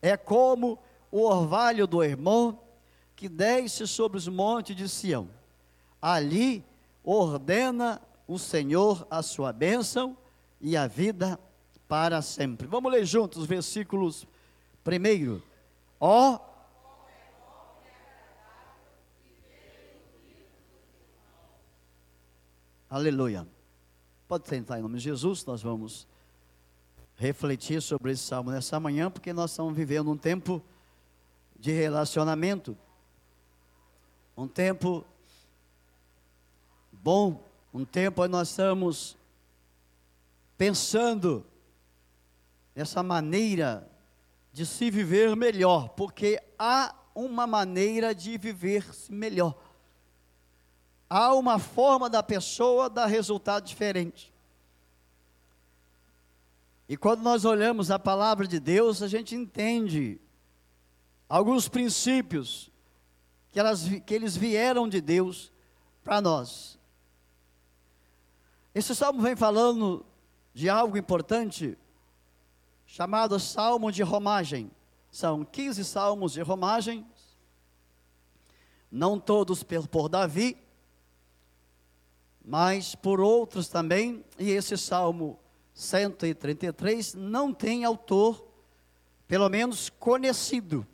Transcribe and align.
é 0.00 0.16
como 0.16 0.78
o 1.10 1.22
orvalho 1.22 1.86
do 1.86 2.02
irmão 2.02 2.60
que 3.16 3.28
desce 3.28 3.86
sobre 3.86 4.18
os 4.18 4.28
montes 4.28 4.76
de 4.76 4.88
Sião. 4.88 5.28
Ali 6.00 6.64
ordena 7.02 8.00
o 8.26 8.38
Senhor 8.38 9.06
a 9.10 9.22
sua 9.22 9.52
bênção 9.52 10.16
e 10.60 10.76
a 10.76 10.86
vida 10.86 11.38
para 11.88 12.22
sempre. 12.22 12.66
Vamos 12.66 12.92
ler 12.92 13.04
juntos 13.04 13.38
os 13.38 13.46
versículos 13.46 14.26
primeiro. 14.84 15.42
Ó 15.98 16.38
Aleluia. 22.90 23.46
Pode 24.26 24.48
sentar 24.48 24.78
em 24.78 24.82
nome 24.82 24.96
de 24.96 25.04
Jesus, 25.04 25.44
nós 25.44 25.60
vamos 25.60 26.06
refletir 27.18 27.82
sobre 27.82 28.12
esse 28.12 28.22
salmo 28.22 28.52
nessa 28.52 28.78
manhã, 28.78 29.10
porque 29.10 29.32
nós 29.32 29.50
estamos 29.50 29.74
vivendo 29.74 30.10
um 30.10 30.16
tempo 30.16 30.62
de 31.58 31.72
relacionamento, 31.72 32.78
um 34.36 34.46
tempo 34.46 35.04
bom, 36.92 37.42
um 37.74 37.84
tempo 37.84 38.22
onde 38.22 38.30
nós 38.30 38.50
estamos 38.50 39.16
pensando 40.56 41.44
nessa 42.72 43.02
maneira 43.02 43.90
de 44.52 44.64
se 44.64 44.88
viver 44.88 45.34
melhor, 45.34 45.88
porque 45.90 46.40
há 46.56 46.94
uma 47.12 47.48
maneira 47.48 48.14
de 48.14 48.38
viver 48.38 48.86
melhor. 49.10 49.58
Há 51.10 51.34
uma 51.34 51.58
forma 51.58 52.08
da 52.08 52.22
pessoa 52.22 52.88
dar 52.88 53.06
resultado 53.06 53.64
diferente. 53.64 54.32
E 56.88 56.96
quando 56.96 57.20
nós 57.20 57.44
olhamos 57.44 57.90
a 57.90 57.98
palavra 57.98 58.46
de 58.46 58.58
Deus, 58.58 59.02
a 59.02 59.08
gente 59.08 59.34
entende 59.34 60.18
alguns 61.28 61.68
princípios 61.68 62.70
que, 63.52 63.60
elas, 63.60 63.86
que 64.06 64.14
eles 64.14 64.34
vieram 64.34 64.88
de 64.88 65.00
Deus 65.00 65.52
para 66.02 66.20
nós. 66.22 66.78
Esse 68.74 68.94
salmo 68.94 69.20
vem 69.20 69.36
falando 69.36 70.06
de 70.54 70.70
algo 70.70 70.96
importante, 70.96 71.76
chamado 72.86 73.38
Salmo 73.38 73.92
de 73.92 74.02
Romagem. 74.02 74.70
São 75.10 75.44
15 75.44 75.84
salmos 75.84 76.32
de 76.32 76.42
romagem, 76.42 77.06
não 78.90 79.18
todos 79.18 79.62
por 79.90 80.08
Davi, 80.08 80.56
mas 82.42 82.94
por 82.94 83.20
outros 83.20 83.68
também, 83.68 84.24
e 84.38 84.50
esse 84.50 84.76
salmo 84.78 85.38
133 85.78 87.14
não 87.14 87.54
tem 87.54 87.84
autor, 87.84 88.44
pelo 89.28 89.48
menos 89.48 89.88
conhecido. 89.88 90.84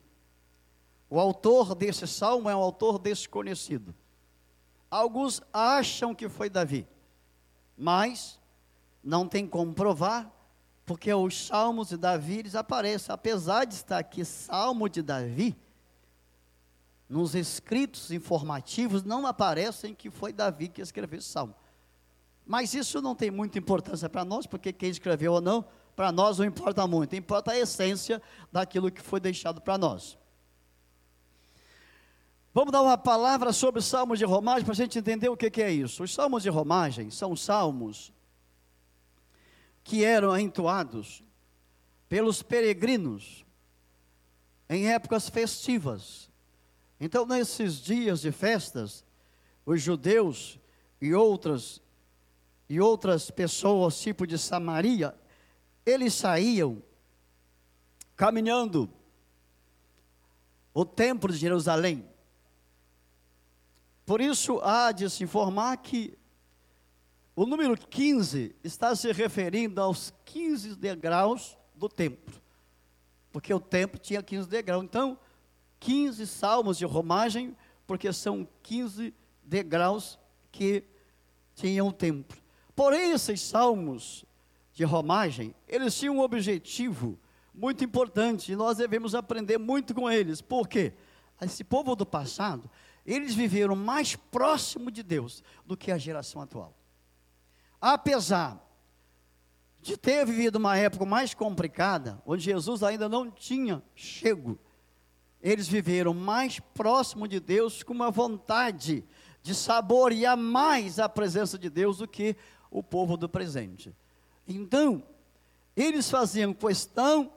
O 1.09 1.19
autor 1.19 1.75
desse 1.75 2.07
salmo 2.07 2.51
é 2.51 2.55
um 2.55 2.59
autor 2.61 2.99
desconhecido. 2.99 3.95
Alguns 4.91 5.41
acham 5.51 6.15
que 6.15 6.29
foi 6.29 6.51
Davi, 6.51 6.87
mas 7.79 8.39
não 9.03 9.27
tem 9.27 9.47
como 9.47 9.73
provar, 9.73 10.31
porque 10.85 11.15
os 11.15 11.47
salmos 11.47 11.89
de 11.89 11.97
Davi 11.97 12.41
eles 12.41 12.55
aparecem, 12.55 13.11
apesar 13.11 13.65
de 13.65 13.77
estar 13.77 13.97
aqui 13.97 14.23
salmo 14.23 14.87
de 14.87 15.01
Davi, 15.01 15.57
nos 17.09 17.35
escritos 17.35 18.11
informativos 18.11 19.03
não 19.03 19.27
aparecem 19.27 19.95
que 19.95 20.11
foi 20.11 20.31
Davi 20.31 20.69
que 20.69 20.83
escreveu 20.83 21.21
esse 21.21 21.29
salmo. 21.29 21.55
Mas 22.47 22.75
isso 22.75 23.01
não 23.01 23.15
tem 23.15 23.31
muita 23.31 23.59
importância 23.59 24.09
para 24.09 24.25
nós, 24.25 24.47
porque 24.47 24.73
quem 24.73 24.91
escreveu 24.91 25.33
ou 25.35 25.41
não, 25.41 25.65
para 25.97 26.13
nós 26.13 26.39
não 26.39 26.45
importa 26.45 26.87
muito, 26.87 27.17
importa 27.17 27.53
a 27.53 27.59
essência 27.59 28.21
daquilo 28.53 28.91
que 28.91 29.01
foi 29.01 29.21
deixado 29.21 29.61
para 29.61 29.79
nós. 29.79 30.19
Vamos 32.53 32.71
dar 32.71 32.83
uma 32.83 32.99
palavra 32.99 33.53
sobre 33.53 33.81
os 33.81 33.87
salmos 33.87 34.19
de 34.19 34.25
romagem 34.25 34.65
para 34.65 34.73
a 34.73 34.77
gente 34.77 34.99
entender 34.99 35.29
o 35.29 35.37
que, 35.37 35.51
que 35.51 35.63
é 35.63 35.73
isso. 35.73 36.05
Os 36.05 36.15
salmos 36.15 36.43
de 36.43 36.49
romagem 36.49 37.11
são 37.11 37.35
salmos 37.35 38.13
que 39.83 40.05
eram 40.05 40.39
entoados 40.39 41.23
pelos 42.09 42.43
peregrinos 42.43 43.45
em 44.69 44.89
épocas 44.89 45.29
festivas. 45.29 46.31
Então, 47.01 47.27
nesses 47.27 47.81
dias 47.81 48.21
de 48.21 48.31
festas, 48.31 49.05
os 49.67 49.83
judeus 49.83 50.59
e 51.01 51.13
outras 51.13 51.83
e 52.69 52.81
outras 52.81 53.31
pessoas, 53.31 54.01
tipo 54.01 54.27
de 54.27 54.39
Samaria, 54.39 55.15
eles 55.85 56.15
saíam 56.15 56.83
caminhando 58.17 58.91
o 60.73 60.85
templo 60.85 61.33
de 61.33 61.39
Jerusalém. 61.39 62.09
Por 64.07 64.21
isso 64.21 64.61
há 64.61 64.93
de 64.93 65.09
se 65.09 65.25
informar 65.25 65.77
que 65.79 66.19
o 67.37 67.47
número 67.47 67.77
15 67.77 68.55
está 68.63 68.95
se 68.95 69.11
referindo 69.13 69.81
aos 69.81 70.13
15 70.25 70.77
degraus 70.77 71.57
do 71.75 71.89
templo. 71.89 72.41
Porque 73.33 73.53
o 73.53 73.61
templo 73.61 73.99
tinha 73.99 74.23
15 74.23 74.49
degraus. 74.49 74.85
Então, 74.85 75.19
15 75.81 76.27
salmos 76.27 76.79
de 76.79 76.85
romagem, 76.85 77.57
porque 77.87 78.13
são 78.13 78.49
15 78.63 79.13
degraus 79.43 80.19
que 80.53 80.85
tinham 81.55 81.89
o 81.89 81.93
templo. 81.93 82.44
Porém, 82.75 83.13
esses 83.13 83.41
salmos 83.41 84.25
de 84.73 84.85
romagem, 84.85 85.55
eles 85.69 85.97
tinham 85.97 86.17
um 86.17 86.21
objetivo 86.21 87.19
muito 87.55 87.85
importante 87.85 88.51
e 88.51 88.57
nós 88.57 88.79
devemos 88.79 89.15
aprender 89.15 89.59
muito 89.59 89.95
com 89.95 90.11
eles. 90.11 90.41
Por 90.41 90.69
quê? 90.69 90.93
Esse 91.41 91.63
povo 91.63 91.95
do 91.95 92.05
passado, 92.05 92.69
eles 93.07 93.35
viveram 93.35 93.77
mais 93.77 94.17
próximo 94.17 94.91
de 94.91 95.03
Deus 95.03 95.43
do 95.65 95.77
que 95.77 95.93
a 95.93 95.99
geração 95.99 96.43
atual. 96.43 96.77
Apesar 97.81 98.61
de 99.81 99.97
ter 99.97 100.25
vivido 100.25 100.57
uma 100.57 100.77
época 100.77 101.05
mais 101.05 101.35
complicada, 101.35 102.21
onde 102.25 102.43
Jesus 102.43 102.83
ainda 102.83 103.09
não 103.09 103.31
tinha 103.31 103.83
chego, 103.95 104.59
eles 105.43 105.69
viveram 105.69 106.15
mais 106.15 106.59
próximo 106.59 107.29
de 107.29 107.39
Deus 107.39 107.83
com 107.83 107.93
uma 107.93 108.11
vontade 108.11 109.05
de 109.43 109.55
saborear 109.55 110.39
mais 110.39 110.99
a 110.99 111.07
presença 111.07 111.59
de 111.59 111.69
Deus 111.69 111.99
do 111.99 112.09
que 112.09 112.35
o 112.75 112.83
povo 112.83 113.17
do 113.17 113.29
presente. 113.29 113.95
Então, 114.49 115.01
eles 115.77 116.11
faziam 116.11 116.53
questão 116.53 117.33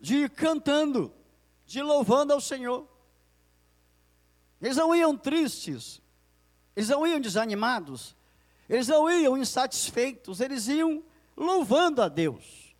de 0.00 0.16
ir 0.16 0.30
cantando, 0.30 1.14
de 1.64 1.80
louvando 1.80 2.32
ao 2.32 2.40
Senhor. 2.40 2.84
Eles 4.60 4.76
não 4.76 4.92
iam 4.92 5.16
tristes, 5.16 6.02
eles 6.74 6.88
não 6.88 7.06
iam 7.06 7.20
desanimados, 7.20 8.16
eles 8.68 8.88
não 8.88 9.08
iam 9.08 9.38
insatisfeitos, 9.38 10.40
eles 10.40 10.66
iam 10.66 11.00
louvando 11.36 12.02
a 12.02 12.08
Deus. 12.08 12.74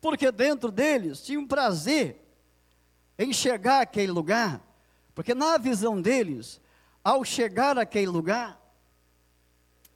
Porque 0.00 0.32
dentro 0.32 0.70
deles 0.70 1.20
tinha 1.20 1.38
um 1.38 1.46
prazer 1.46 2.26
em 3.18 3.34
chegar 3.34 3.82
àquele 3.82 4.12
lugar, 4.12 4.62
porque 5.14 5.34
na 5.34 5.58
visão 5.58 6.00
deles, 6.00 6.58
ao 7.04 7.22
chegar 7.22 7.78
àquele 7.78 8.06
lugar, 8.06 8.58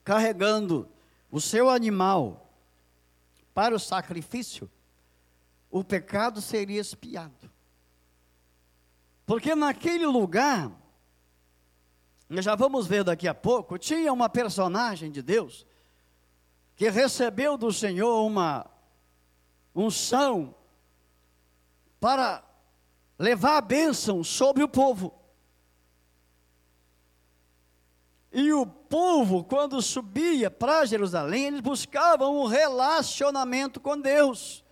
carregando 0.03 0.87
o 1.31 1.39
seu 1.39 1.69
animal 1.69 2.51
para 3.53 3.75
o 3.75 3.79
sacrifício, 3.79 4.69
o 5.69 5.83
pecado 5.83 6.41
seria 6.41 6.81
expiado. 6.81 7.51
Porque 9.25 9.55
naquele 9.55 10.05
lugar, 10.05 10.71
nós 12.29 12.43
já 12.43 12.55
vamos 12.55 12.85
ver 12.87 13.03
daqui 13.03 13.27
a 13.27 13.33
pouco, 13.33 13.77
tinha 13.77 14.11
uma 14.11 14.29
personagem 14.29 15.11
de 15.11 15.21
Deus 15.21 15.65
que 16.75 16.89
recebeu 16.89 17.57
do 17.57 17.71
Senhor 17.71 18.25
uma 18.25 18.69
unção 19.75 20.53
para 21.99 22.43
levar 23.17 23.57
a 23.57 23.61
bênção 23.61 24.23
sobre 24.23 24.63
o 24.63 24.67
povo. 24.67 25.13
E 28.33 28.51
o 28.51 28.65
povo, 28.65 29.43
quando 29.43 29.79
subia 29.79 30.49
para 30.49 30.85
Jerusalém, 30.85 31.45
eles 31.45 31.61
buscavam 31.61 32.35
um 32.35 32.47
relacionamento 32.47 33.79
com 33.79 33.99
Deus. 33.99 34.65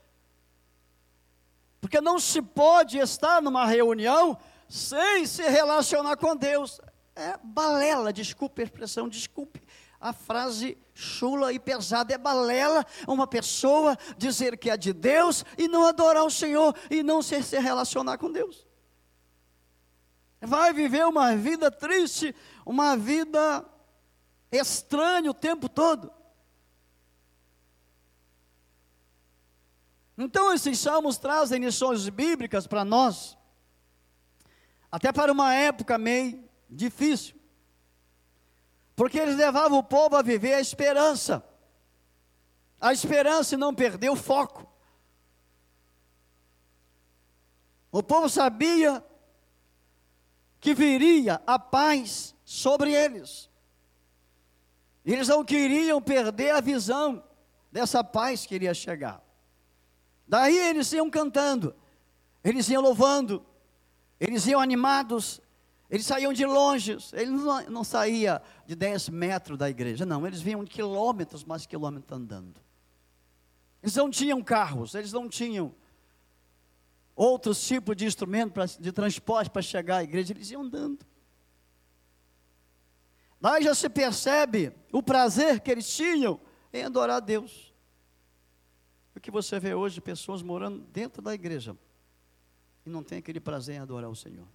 Porque 1.79 2.01
não 2.01 2.19
se 2.19 2.41
pode 2.41 2.97
estar 2.97 3.39
numa 3.39 3.67
reunião 3.67 4.35
sem 4.67 5.27
se 5.27 5.47
relacionar 5.47 6.17
com 6.17 6.35
Deus. 6.35 6.81
É 7.15 7.37
balela, 7.43 8.11
desculpe 8.11 8.61
a 8.61 8.65
expressão, 8.65 9.07
desculpe 9.07 9.61
a 9.99 10.11
frase 10.11 10.75
chula 10.95 11.53
e 11.53 11.59
pesada. 11.59 12.15
É 12.15 12.17
balela 12.17 12.83
uma 13.07 13.27
pessoa 13.27 13.95
dizer 14.17 14.57
que 14.57 14.71
é 14.71 14.75
de 14.75 14.91
Deus 14.91 15.45
e 15.55 15.67
não 15.67 15.85
adorar 15.85 16.23
o 16.23 16.31
Senhor 16.31 16.75
e 16.89 17.03
não 17.03 17.21
se, 17.21 17.37
relacionar 17.59 18.17
com 18.17 18.31
Deus. 18.31 18.65
Vai 20.41 20.73
viver 20.73 21.05
uma 21.05 21.35
vida 21.35 21.69
triste 21.69 22.33
uma 22.71 22.95
vida 22.95 23.65
estranha 24.49 25.29
o 25.29 25.33
tempo 25.33 25.67
todo. 25.67 26.09
Então, 30.17 30.53
esses 30.53 30.79
salmos 30.79 31.17
trazem 31.17 31.61
lições 31.61 32.07
bíblicas 32.07 32.65
para 32.65 32.85
nós, 32.85 33.37
até 34.89 35.11
para 35.11 35.33
uma 35.33 35.53
época 35.53 35.97
meio 35.97 36.49
difícil, 36.69 37.35
porque 38.95 39.19
eles 39.19 39.35
levavam 39.35 39.77
o 39.77 39.83
povo 39.83 40.15
a 40.15 40.21
viver 40.21 40.53
a 40.53 40.61
esperança, 40.61 41.43
a 42.79 42.93
esperança 42.93 43.55
e 43.55 43.57
não 43.57 43.75
perder 43.75 44.09
o 44.09 44.15
foco. 44.15 44.65
O 47.91 48.01
povo 48.01 48.29
sabia 48.29 49.05
que 50.61 50.73
viria 50.73 51.41
a 51.45 51.59
paz 51.59 52.33
sobre 52.51 52.91
eles. 52.91 53.49
Eles 55.05 55.29
não 55.29 55.43
queriam 55.43 56.01
perder 56.01 56.51
a 56.51 56.59
visão 56.59 57.23
dessa 57.71 58.03
paz 58.03 58.45
que 58.45 58.53
iria 58.53 58.73
chegar. 58.73 59.23
Daí 60.27 60.57
eles 60.57 60.91
iam 60.91 61.09
cantando, 61.09 61.73
eles 62.43 62.67
iam 62.69 62.81
louvando, 62.81 63.43
eles 64.19 64.45
iam 64.47 64.59
animados, 64.59 65.41
eles 65.89 66.05
saíam 66.05 66.33
de 66.33 66.45
longe, 66.45 66.97
eles 67.13 67.29
não, 67.29 67.63
não 67.69 67.83
saíam 67.85 68.39
de 68.65 68.75
10 68.75 69.09
metros 69.09 69.57
da 69.57 69.69
igreja, 69.69 70.05
não, 70.05 70.27
eles 70.27 70.41
vinham 70.41 70.65
quilômetros, 70.65 71.45
mais 71.45 71.65
quilômetros 71.65 72.11
andando. 72.11 72.59
Eles 73.81 73.95
não 73.95 74.09
tinham 74.09 74.43
carros, 74.43 74.93
eles 74.93 75.13
não 75.13 75.29
tinham 75.29 75.73
outros 77.15 77.65
tipos 77.65 77.95
de 77.95 78.05
instrumento 78.05 78.51
pra, 78.51 78.65
de 78.65 78.91
transporte 78.91 79.49
para 79.49 79.61
chegar 79.61 79.97
à 79.97 80.03
igreja, 80.03 80.33
eles 80.33 80.51
iam 80.51 80.63
andando. 80.63 81.10
Daí 83.41 83.63
já 83.63 83.73
se 83.73 83.89
percebe 83.89 84.71
o 84.91 85.01
prazer 85.01 85.59
que 85.59 85.71
eles 85.71 85.91
tinham 85.91 86.39
em 86.71 86.83
adorar 86.83 87.17
a 87.17 87.19
Deus. 87.19 87.73
O 89.15 89.19
que 89.19 89.31
você 89.31 89.59
vê 89.59 89.73
hoje, 89.73 89.99
pessoas 89.99 90.43
morando 90.43 90.79
dentro 90.93 91.21
da 91.21 91.33
igreja 91.33 91.75
e 92.85 92.89
não 92.89 93.03
tem 93.03 93.17
aquele 93.17 93.39
prazer 93.39 93.75
em 93.75 93.79
adorar 93.79 94.09
o 94.09 94.15
Senhor. 94.15 94.47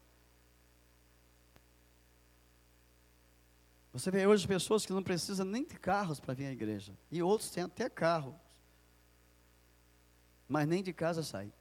Você 3.92 4.10
vê 4.10 4.26
hoje 4.26 4.46
pessoas 4.46 4.84
que 4.84 4.92
não 4.92 5.02
precisam 5.02 5.46
nem 5.46 5.64
de 5.64 5.78
carros 5.78 6.20
para 6.20 6.34
vir 6.34 6.46
à 6.46 6.52
igreja. 6.52 6.96
E 7.10 7.22
outros 7.22 7.50
têm 7.50 7.64
até 7.64 7.88
carros. 7.88 8.34
Mas 10.46 10.68
nem 10.68 10.82
de 10.82 10.92
casa 10.92 11.22
saem. 11.22 11.52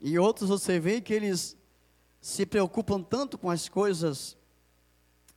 E 0.00 0.18
outros 0.18 0.50
você 0.50 0.78
vê 0.78 1.00
que 1.00 1.14
eles 1.14 1.56
se 2.20 2.44
preocupam 2.44 3.02
tanto 3.02 3.38
com 3.38 3.50
as 3.50 3.68
coisas 3.68 4.36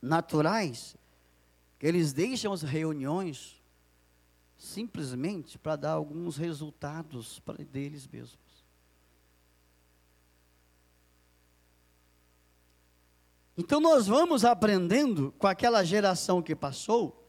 naturais, 0.00 0.96
que 1.78 1.86
eles 1.86 2.12
deixam 2.12 2.52
as 2.52 2.62
reuniões 2.62 3.62
simplesmente 4.56 5.58
para 5.58 5.76
dar 5.76 5.92
alguns 5.92 6.36
resultados 6.36 7.38
para 7.40 7.64
deles 7.64 8.06
mesmos. 8.08 8.38
Então 13.56 13.80
nós 13.80 14.06
vamos 14.06 14.44
aprendendo 14.44 15.32
com 15.38 15.46
aquela 15.46 15.84
geração 15.84 16.42
que 16.42 16.54
passou, 16.54 17.28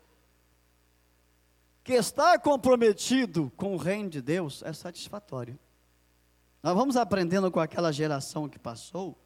que 1.83 1.93
estar 1.93 2.39
comprometido 2.39 3.51
com 3.57 3.73
o 3.73 3.77
reino 3.77 4.09
de 4.09 4.21
Deus 4.21 4.61
é 4.61 4.71
satisfatório. 4.71 5.57
Nós 6.61 6.75
vamos 6.75 6.95
aprendendo 6.97 7.49
com 7.49 7.59
aquela 7.59 7.91
geração 7.91 8.47
que 8.47 8.59
passou, 8.59 9.17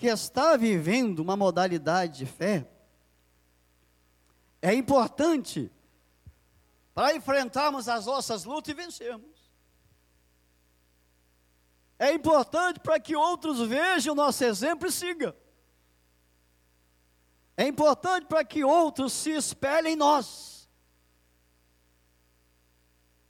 que 0.00 0.06
está 0.06 0.56
vivendo 0.56 1.18
uma 1.18 1.36
modalidade 1.36 2.20
de 2.20 2.24
fé, 2.24 2.66
é 4.62 4.72
importante 4.72 5.70
para 6.94 7.14
enfrentarmos 7.14 7.86
as 7.86 8.06
nossas 8.06 8.44
lutas 8.44 8.70
e 8.70 8.74
vencermos. 8.74 9.52
É 11.98 12.14
importante 12.14 12.80
para 12.80 12.98
que 12.98 13.14
outros 13.14 13.60
vejam 13.60 14.14
o 14.14 14.16
nosso 14.16 14.42
exemplo 14.42 14.88
e 14.88 14.90
sigam. 14.90 15.34
É 17.54 17.66
importante 17.66 18.24
para 18.26 18.42
que 18.42 18.64
outros 18.64 19.12
se 19.12 19.32
espelhem 19.32 19.92
em 19.92 19.96
nós. 19.96 20.66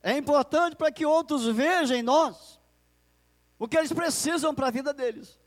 É 0.00 0.16
importante 0.16 0.76
para 0.76 0.92
que 0.92 1.04
outros 1.04 1.46
vejam 1.46 1.96
em 1.96 2.02
nós 2.02 2.60
o 3.58 3.66
que 3.66 3.76
eles 3.76 3.92
precisam 3.92 4.54
para 4.54 4.68
a 4.68 4.70
vida 4.70 4.94
deles. 4.94 5.39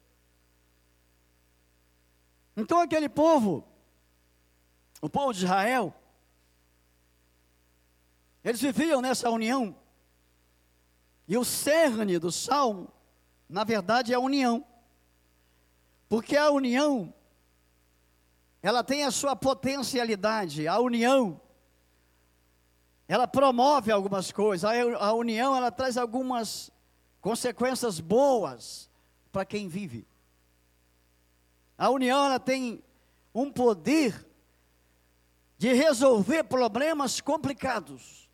Então 2.56 2.80
aquele 2.80 3.10
povo, 3.10 3.66
o 5.02 5.10
povo 5.10 5.34
de 5.34 5.44
Israel, 5.44 5.94
eles 8.44 8.62
viviam 8.62 9.02
nessa 9.02 9.30
união. 9.30 9.76
E 11.28 11.38
o 11.38 11.46
cerne 11.46 12.20
do 12.20 12.32
salmo, 12.32 12.92
na 13.48 13.64
verdade, 13.64 14.12
é 14.12 14.16
a 14.16 14.20
união. 14.20 14.66
Porque 16.10 16.36
a 16.36 16.52
união, 16.52 17.14
ela 18.62 18.84
tem 18.84 19.04
a 19.04 19.12
sua 19.12 19.36
potencialidade. 19.36 20.68
A 20.68 20.80
união, 20.80 21.40
ela 23.08 23.28
promove 23.28 23.92
algumas 23.92 24.32
coisas. 24.32 24.70
A, 25.00 25.14
união, 25.14 25.56
ela 25.56 25.72
traz 25.72 25.98
algumas 25.98 26.72
consequências 27.22 28.00
boas 28.00 28.90
para 29.32 29.46
quem 29.46 29.68
vive. 29.68 30.06
A 31.84 31.90
união 31.90 32.26
ela 32.28 32.40
tem 32.40 32.82
um 33.36 33.52
poder 33.52 34.26
de 35.58 35.74
resolver 35.74 36.46
problemas 36.46 37.20
complicados. 37.20 38.30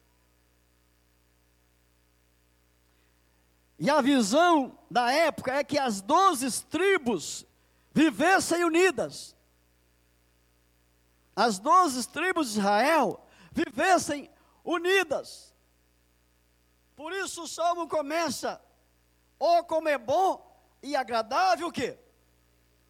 E 3.80 3.90
a 3.90 4.02
visão 4.02 4.78
da 4.88 5.12
época 5.12 5.52
é 5.52 5.64
que 5.64 5.80
as 5.80 6.00
doze 6.00 6.64
tribos 6.66 7.44
vivessem 7.92 8.64
unidas. 8.64 9.36
As 11.36 11.58
doze 11.58 12.08
tribos 12.08 12.54
de 12.54 12.60
Israel 12.60 13.20
vivessem 13.52 14.30
unidas. 14.64 15.56
Por 16.96 17.12
isso 17.14 17.46
o 17.46 17.48
salmo 17.48 17.88
começa 17.88 18.62
Oh, 19.40 19.64
como 19.64 19.90
é 19.90 19.98
bom 19.98 20.40
e 20.84 20.96
agradável 20.96 21.70
o 21.70 21.72
quê? 21.72 21.98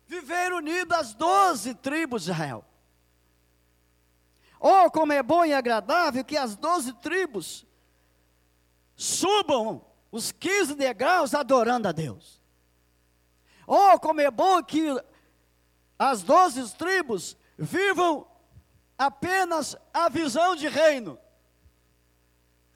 Viver 0.10 0.52
unido 0.54 0.92
as 0.96 1.14
doze 1.14 1.76
tribos 1.76 2.24
de 2.24 2.32
Israel. 2.32 2.66
Oh, 4.60 4.90
como 4.90 5.14
é 5.14 5.22
bom 5.22 5.46
e 5.46 5.54
agradável 5.54 6.26
que 6.26 6.36
as 6.36 6.56
doze 6.56 6.94
tribos 6.94 7.64
subam 8.96 9.86
os 10.12 10.32
15 10.32 10.74
degraus 10.74 11.36
adorando 11.36 11.88
a 11.88 11.92
Deus. 11.92 12.42
Oh, 13.68 14.00
como 14.00 14.20
é 14.20 14.32
bom 14.32 14.64
que 14.64 15.00
as 16.00 16.24
doze 16.24 16.76
tribos 16.76 17.38
vivam 17.56 18.28
apenas 18.98 19.78
a 19.94 20.10
visão 20.10 20.56
de 20.56 20.68
reino. 20.68 21.20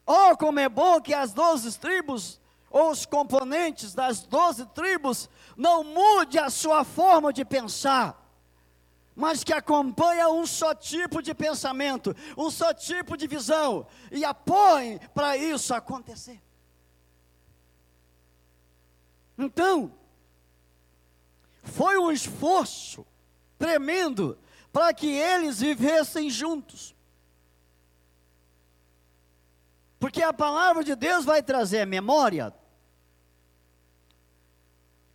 Oh, 0.05 0.37
como 0.37 0.59
é 0.59 0.69
bom 0.69 1.01
que 1.01 1.15
as 1.15 1.33
doze 1.33 1.79
tribos 1.79 2.39
ou 2.69 2.89
os 2.89 3.07
componentes 3.07 3.95
das 3.95 4.21
doze 4.21 4.67
tribos 4.67 5.27
não 5.55 5.83
mude 5.83 6.39
a 6.39 6.49
sua 6.49 6.83
forma 6.83 7.31
de 7.31 7.45
pensar, 7.45 8.19
mas 9.15 9.43
que 9.43 9.53
acompanha 9.53 10.29
um 10.29 10.45
só 10.45 10.73
tipo 10.73 11.21
de 11.21 11.33
pensamento, 11.33 12.15
um 12.37 12.49
só 12.49 12.73
tipo 12.73 13.15
de 13.15 13.27
visão, 13.27 13.85
e 14.11 14.25
apoiem 14.25 14.99
para 15.13 15.37
isso 15.37 15.73
acontecer. 15.73 16.41
Então, 19.37 19.93
foi 21.63 21.97
um 21.97 22.11
esforço 22.11 23.05
tremendo 23.57 24.37
para 24.71 24.93
que 24.93 25.07
eles 25.07 25.59
vivessem 25.59 26.29
juntos. 26.29 26.95
Porque 29.99 30.21
a 30.21 30.33
palavra 30.33 30.83
de 30.83 30.95
Deus 30.95 31.23
vai 31.23 31.41
trazer 31.41 31.85
memória 31.85 32.53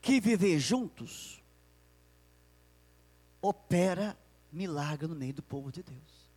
que 0.01 0.21
viver 0.21 0.59
juntos 0.59 1.43
opera 3.41 4.19
milagre 4.53 5.07
no 5.07 5.15
meio 5.15 5.35
do 5.35 5.43
povo 5.43 5.71
de 5.71 5.83
Deus. 5.83 6.29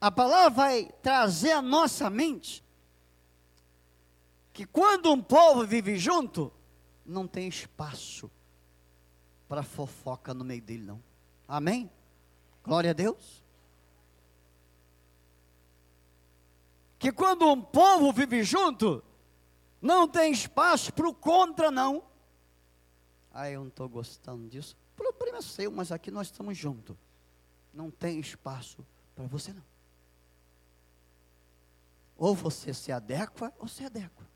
A 0.00 0.10
palavra 0.10 0.50
vai 0.50 0.92
trazer 1.02 1.52
à 1.52 1.62
nossa 1.62 2.08
mente 2.08 2.64
que 4.52 4.64
quando 4.64 5.12
um 5.12 5.22
povo 5.22 5.66
vive 5.66 5.96
junto, 5.96 6.52
não 7.06 7.26
tem 7.26 7.48
espaço 7.48 8.30
para 9.48 9.62
fofoca 9.62 10.34
no 10.34 10.44
meio 10.44 10.60
dele, 10.60 10.82
não. 10.82 11.02
Amém? 11.46 11.90
Glória 12.62 12.90
a 12.90 12.92
Deus. 12.92 13.42
Que 16.98 17.12
quando 17.12 17.46
um 17.46 17.62
povo 17.62 18.12
vive 18.12 18.42
junto, 18.42 19.02
não 19.80 20.08
tem 20.08 20.32
espaço 20.32 20.92
para 20.92 21.08
o 21.08 21.14
contra, 21.14 21.70
não. 21.70 22.02
Ah, 23.32 23.48
eu 23.50 23.60
não 23.60 23.68
estou 23.68 23.88
gostando 23.88 24.48
disso. 24.48 24.76
O 24.94 24.96
problema 24.96 25.38
é 25.38 25.42
seu, 25.42 25.70
mas 25.70 25.92
aqui 25.92 26.10
nós 26.10 26.26
estamos 26.26 26.56
juntos. 26.56 26.96
Não 27.72 27.90
tem 27.90 28.18
espaço 28.18 28.84
para 29.14 29.26
você, 29.26 29.52
não. 29.52 29.64
Ou 32.16 32.34
você 32.34 32.74
se 32.74 32.90
adequa 32.90 33.52
ou 33.58 33.68
se 33.68 33.84
adequa. 33.84 34.26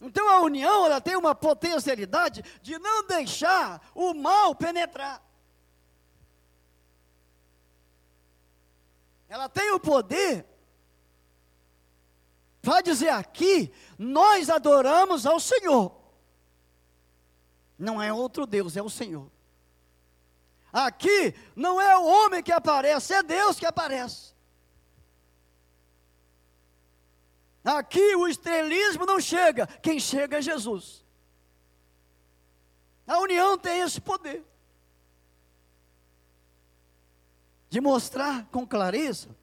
Então 0.00 0.28
a 0.28 0.40
união 0.42 0.86
ela 0.86 1.00
tem 1.00 1.16
uma 1.16 1.34
potencialidade 1.34 2.42
de 2.62 2.78
não 2.78 3.06
deixar 3.06 3.80
o 3.94 4.14
mal 4.14 4.54
penetrar. 4.54 5.22
Ela 9.28 9.48
tem 9.48 9.72
o 9.72 9.80
poder 9.80 10.46
para 12.68 12.82
dizer 12.82 13.08
aqui, 13.08 13.72
nós 13.98 14.50
adoramos 14.50 15.24
ao 15.24 15.40
Senhor. 15.40 15.90
Não 17.78 18.02
é 18.02 18.12
outro 18.12 18.44
Deus, 18.44 18.76
é 18.76 18.82
o 18.82 18.90
Senhor. 18.90 19.30
Aqui 20.70 21.34
não 21.56 21.80
é 21.80 21.96
o 21.96 22.04
homem 22.04 22.42
que 22.42 22.52
aparece, 22.52 23.14
é 23.14 23.22
Deus 23.22 23.58
que 23.58 23.64
aparece. 23.64 24.34
Aqui 27.64 28.14
o 28.16 28.28
estrelismo 28.28 29.06
não 29.06 29.18
chega, 29.18 29.66
quem 29.66 29.98
chega 29.98 30.36
é 30.36 30.42
Jesus. 30.42 31.02
A 33.06 33.18
união 33.18 33.56
tem 33.56 33.80
esse 33.80 33.98
poder 33.98 34.44
de 37.70 37.80
mostrar 37.80 38.44
com 38.52 38.66
clareza 38.66 39.37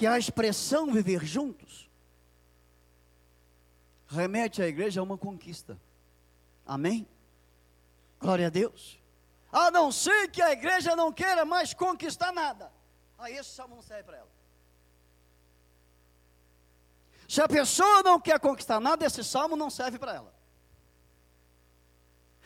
que 0.00 0.06
a 0.06 0.18
expressão 0.18 0.90
viver 0.90 1.26
juntos 1.26 1.90
remete 4.08 4.62
à 4.62 4.66
igreja 4.66 4.98
a 4.98 5.04
uma 5.04 5.18
conquista. 5.18 5.78
Amém? 6.66 7.06
Glória 8.18 8.46
a 8.46 8.48
Deus. 8.48 8.98
A 9.52 9.70
não 9.70 9.92
ser 9.92 10.30
que 10.30 10.40
a 10.40 10.52
igreja 10.52 10.96
não 10.96 11.12
queira 11.12 11.44
mais 11.44 11.74
conquistar 11.74 12.32
nada. 12.32 12.72
Aí 13.18 13.34
esse 13.34 13.50
salmo 13.50 13.74
não 13.74 13.82
serve 13.82 14.04
para 14.04 14.16
ela. 14.16 14.30
Se 17.28 17.42
a 17.42 17.46
pessoa 17.46 18.02
não 18.02 18.18
quer 18.18 18.40
conquistar 18.40 18.80
nada, 18.80 19.04
esse 19.04 19.22
salmo 19.22 19.54
não 19.54 19.68
serve 19.68 19.98
para 19.98 20.14
ela. 20.14 20.34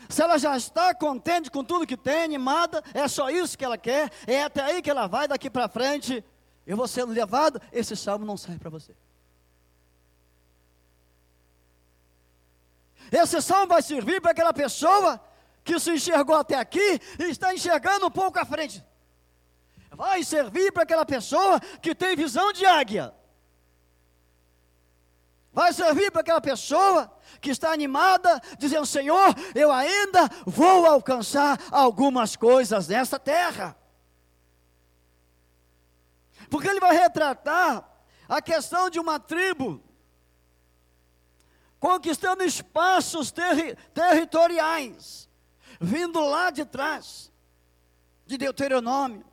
Se 0.08 0.20
ela 0.24 0.38
já 0.38 0.56
está 0.56 0.92
contente 0.92 1.52
com 1.52 1.62
tudo 1.62 1.86
que 1.86 1.96
tem, 1.96 2.24
animada, 2.24 2.82
é 2.92 3.06
só 3.06 3.30
isso 3.30 3.56
que 3.56 3.64
ela 3.64 3.78
quer, 3.78 4.10
é 4.26 4.42
até 4.42 4.60
aí 4.60 4.82
que 4.82 4.90
ela 4.90 5.06
vai 5.06 5.28
daqui 5.28 5.48
para 5.48 5.68
frente, 5.68 6.24
eu 6.66 6.76
vou 6.76 6.88
sendo 6.88 7.12
levado, 7.12 7.60
esse 7.72 7.94
salmo 7.94 8.24
não 8.24 8.36
serve 8.36 8.58
para 8.58 8.70
você. 8.70 8.94
Esse 13.12 13.40
salmo 13.42 13.68
vai 13.68 13.82
servir 13.82 14.20
para 14.20 14.30
aquela 14.30 14.52
pessoa 14.52 15.20
que 15.62 15.78
se 15.78 15.92
enxergou 15.92 16.36
até 16.36 16.56
aqui 16.56 17.00
e 17.18 17.24
está 17.24 17.54
enxergando 17.54 18.06
um 18.06 18.10
pouco 18.10 18.38
à 18.38 18.44
frente. 18.44 18.84
Vai 19.90 20.24
servir 20.24 20.72
para 20.72 20.82
aquela 20.82 21.06
pessoa 21.06 21.60
que 21.80 21.94
tem 21.94 22.16
visão 22.16 22.52
de 22.52 22.66
águia. 22.66 23.14
Vai 25.52 25.72
servir 25.72 26.10
para 26.10 26.22
aquela 26.22 26.40
pessoa 26.40 27.10
que 27.40 27.50
está 27.50 27.72
animada, 27.72 28.40
dizendo: 28.58 28.84
Senhor, 28.84 29.34
eu 29.54 29.70
ainda 29.70 30.28
vou 30.44 30.84
alcançar 30.84 31.60
algumas 31.70 32.34
coisas 32.34 32.88
nessa 32.88 33.20
terra. 33.20 33.76
Porque 36.54 36.68
ele 36.68 36.78
vai 36.78 36.96
retratar 36.96 37.84
a 38.28 38.40
questão 38.40 38.88
de 38.88 39.00
uma 39.00 39.18
tribo 39.18 39.82
conquistando 41.80 42.44
espaços 42.44 43.32
terri 43.32 43.74
territoriais 43.92 45.28
vindo 45.80 46.20
lá 46.20 46.50
de 46.50 46.64
trás, 46.64 47.32
de 48.24 48.38
Deuteronômio, 48.38 49.24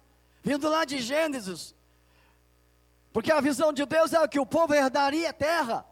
vindo 0.41 0.67
lá 0.67 0.83
de 0.83 0.99
Gênesis, 0.99 1.75
porque 3.13 3.31
a 3.31 3.39
visão 3.39 3.71
de 3.71 3.85
Deus 3.85 4.13
é 4.13 4.27
que 4.27 4.39
o 4.39 4.45
povo 4.45 4.73
herdaria 4.73 5.29
a 5.29 5.33
terra. 5.33 5.85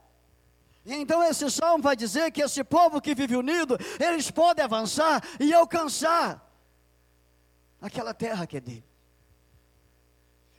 E 0.84 0.96
então 0.96 1.24
esse 1.24 1.52
salmo 1.52 1.84
vai 1.84 1.96
dizer 1.96 2.32
que 2.32 2.42
esse 2.42 2.64
povo 2.64 3.00
que 3.00 3.14
vive 3.14 3.36
unido, 3.36 3.78
eles 4.00 4.32
podem 4.32 4.66
avançar 4.66 5.24
e 5.40 5.54
alcançar 5.54 6.44
aquela 7.80 8.16
terra 8.16 8.48
que 8.48 8.58
é 8.58 8.62
dele. 8.62 8.89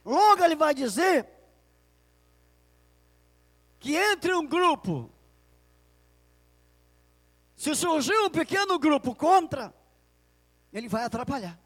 Logo 0.05 0.43
ele 0.43 0.57
vai 0.57 0.75
dizer 0.75 1.29
que 3.79 3.97
entre 3.97 4.35
um 4.35 4.47
grupo, 4.47 5.11
se 7.57 7.75
surgir 7.75 8.17
um 8.19 8.31
pequeno 8.31 8.79
grupo 8.79 9.15
contra, 9.15 9.75
ele 10.73 10.89
vai 10.89 11.05
atrapalhar. 11.05 11.59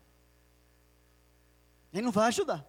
Ele 1.92 2.02
não 2.02 2.12
vai 2.12 2.28
ajudar. 2.28 2.66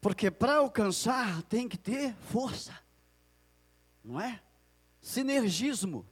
Porque 0.00 0.30
para 0.30 0.56
alcançar 0.56 1.42
tem 1.42 1.68
que 1.68 1.76
ter 1.76 2.14
força, 2.30 2.76
não 4.02 4.20
é? 4.20 4.40
Sinergismo. 5.00 6.06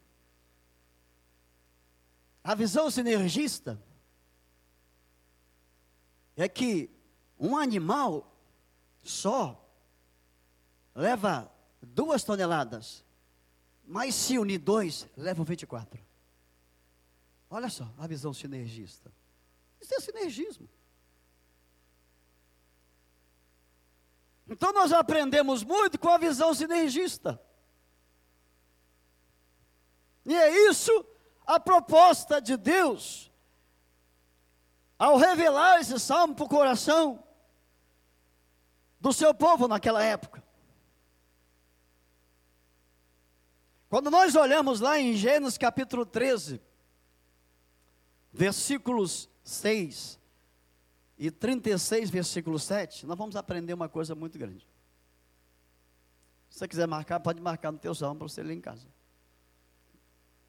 A 2.42 2.54
visão 2.54 2.90
sinergista 2.90 3.82
é 6.36 6.48
que 6.48 6.90
um 7.38 7.56
animal 7.56 8.30
só 9.02 9.62
leva 10.94 11.50
duas 11.80 12.22
toneladas 12.22 13.06
mas 13.86 14.14
se 14.16 14.36
unir 14.36 14.58
dois, 14.58 15.08
levam 15.16 15.44
24. 15.44 16.04
Olha 17.48 17.68
só 17.68 17.88
a 17.96 18.06
visão 18.06 18.34
sinergista. 18.34 19.12
Isso 19.80 19.94
é 19.94 20.00
sinergismo. 20.00 20.68
Então 24.48 24.72
nós 24.72 24.92
aprendemos 24.92 25.62
muito 25.62 25.98
com 25.98 26.08
a 26.08 26.18
visão 26.18 26.52
sinergista. 26.52 27.40
E 30.24 30.34
é 30.34 30.68
isso 30.68 31.06
a 31.46 31.60
proposta 31.60 32.40
de 32.40 32.56
Deus 32.56 33.30
ao 34.98 35.16
revelar 35.16 35.80
esse 35.80 35.98
salmo 35.98 36.34
para 36.34 36.44
o 36.44 36.48
coração 36.48 37.22
do 39.00 39.12
seu 39.12 39.34
povo 39.34 39.68
naquela 39.68 40.02
época. 40.02 40.42
Quando 43.88 44.10
nós 44.10 44.34
olhamos 44.34 44.80
lá 44.80 44.98
em 44.98 45.14
Gênesis 45.14 45.56
capítulo 45.56 46.04
13, 46.04 46.60
versículos 48.32 49.28
6 49.44 50.18
e 51.18 51.30
36, 51.30 52.10
versículo 52.10 52.58
7, 52.58 53.06
nós 53.06 53.16
vamos 53.16 53.36
aprender 53.36 53.72
uma 53.74 53.88
coisa 53.88 54.14
muito 54.14 54.38
grande. 54.38 54.66
Se 56.50 56.58
você 56.58 56.68
quiser 56.68 56.88
marcar, 56.88 57.20
pode 57.20 57.40
marcar 57.40 57.70
no 57.70 57.78
teu 57.78 57.94
salmo 57.94 58.16
para 58.16 58.28
você 58.28 58.42
ler 58.42 58.54
em 58.54 58.60
casa. 58.60 58.86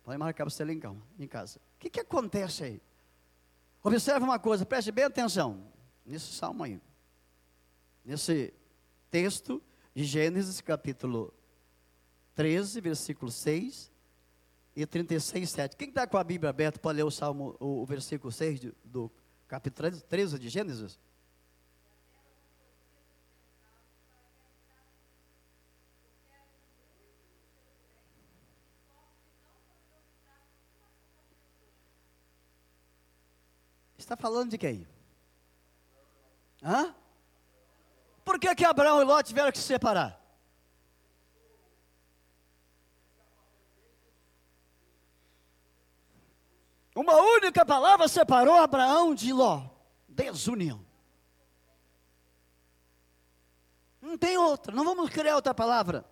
Pode 0.04 0.18
marcar 0.18 0.46
para 0.46 0.50
você 0.50 0.64
ler 0.64 0.74
em 1.20 1.28
casa. 1.28 1.60
O 1.76 1.80
que, 1.80 1.90
que 1.90 2.00
acontece 2.00 2.64
aí? 2.64 2.82
Observe 3.84 4.24
uma 4.24 4.40
coisa, 4.40 4.66
preste 4.66 4.92
bem 4.92 5.06
atenção 5.06 5.72
nesse 6.06 6.34
salmo 6.34 6.64
aí. 6.64 6.82
Nesse 8.04 8.54
texto 9.10 9.62
de 9.94 10.04
Gênesis 10.04 10.62
capítulo 10.62 11.34
13, 12.36 12.82
versículo 12.82 13.32
6 13.32 13.92
e 14.76 14.86
36, 14.86 15.50
7. 15.50 15.76
Quem 15.76 15.90
está 15.90 16.06
com 16.06 16.18
a 16.18 16.24
Bíblia 16.24 16.50
aberta 16.50 16.80
pode 16.80 16.98
ler 16.98 17.04
o, 17.04 17.12
Salmo, 17.12 17.56
o, 17.60 17.82
o 17.82 17.86
versículo 17.86 18.32
6 18.32 18.60
do, 18.60 18.76
do 18.86 19.12
capítulo 19.48 19.90
13 19.92 20.38
de 20.38 20.50
Gênesis? 20.50 21.00
Está 34.08 34.16
falando 34.16 34.52
de 34.52 34.58
quem? 34.58 34.88
Hã? 36.64 36.96
Por 38.24 38.40
que, 38.40 38.56
que 38.56 38.64
Abraão 38.64 39.02
e 39.02 39.04
Ló 39.04 39.22
tiveram 39.22 39.52
que 39.52 39.58
se 39.58 39.66
separar? 39.66 40.18
Uma 46.96 47.16
única 47.16 47.66
palavra 47.66 48.08
separou 48.08 48.56
Abraão 48.56 49.14
de 49.14 49.34
Ló: 49.34 49.64
desunião. 50.08 50.86
Não 54.02 54.18
tem 54.18 54.38
outra, 54.38 54.74
não 54.74 54.86
vamos 54.86 55.10
criar 55.10 55.36
outra 55.36 55.54
palavra. 55.54 56.06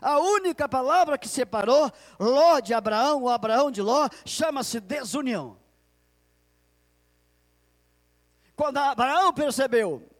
A 0.00 0.18
única 0.18 0.66
palavra 0.66 1.18
que 1.18 1.28
separou 1.28 1.92
Ló 2.18 2.58
de 2.60 2.72
Abraão, 2.72 3.20
ou 3.20 3.28
Abraão 3.28 3.70
de 3.70 3.82
Ló, 3.82 4.08
chama-se 4.24 4.80
desunião. 4.80 5.67
Quando 8.58 8.78
Abraão 8.78 9.32
percebeu 9.32 10.10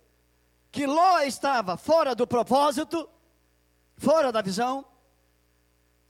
que 0.70 0.86
Ló 0.86 1.18
estava 1.22 1.76
fora 1.76 2.14
do 2.14 2.24
propósito, 2.24 3.10
fora 3.96 4.30
da 4.30 4.40
visão 4.40 4.86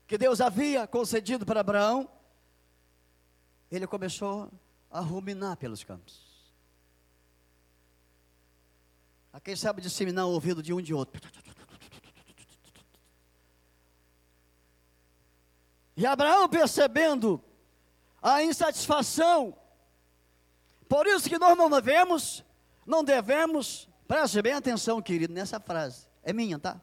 que 0.06 0.18
Deus 0.18 0.38
havia 0.38 0.86
concedido 0.86 1.46
para 1.46 1.60
Abraão, 1.60 2.06
ele 3.70 3.86
começou 3.86 4.52
a 4.90 5.00
ruminar 5.00 5.56
pelos 5.56 5.82
campos. 5.82 6.52
A 9.32 9.40
quem 9.40 9.56
sabe 9.56 9.80
disseminar 9.80 10.26
o 10.26 10.32
ouvido 10.32 10.62
de 10.62 10.74
um 10.74 10.82
de 10.82 10.92
outro. 10.92 11.22
E 15.96 16.04
Abraão 16.04 16.46
percebendo 16.46 17.42
a 18.20 18.42
insatisfação, 18.42 19.56
por 20.88 21.06
isso 21.06 21.28
que 21.28 21.38
nós 21.38 21.56
não 21.56 21.68
devemos, 21.68 22.44
não 22.86 23.04
devemos, 23.04 23.88
preste 24.06 24.40
bem 24.40 24.54
atenção, 24.54 25.02
querido, 25.02 25.32
nessa 25.32 25.60
frase, 25.60 26.06
é 26.22 26.32
minha, 26.32 26.58
tá? 26.58 26.80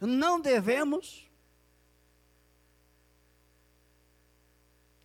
Não 0.00 0.40
devemos 0.40 1.30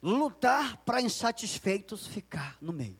lutar 0.01 0.77
para 0.77 1.01
insatisfeitos 1.01 2.07
ficar 2.07 2.57
no 2.61 2.73
meio. 2.73 2.97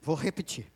Vou 0.00 0.14
repetir. 0.14 0.70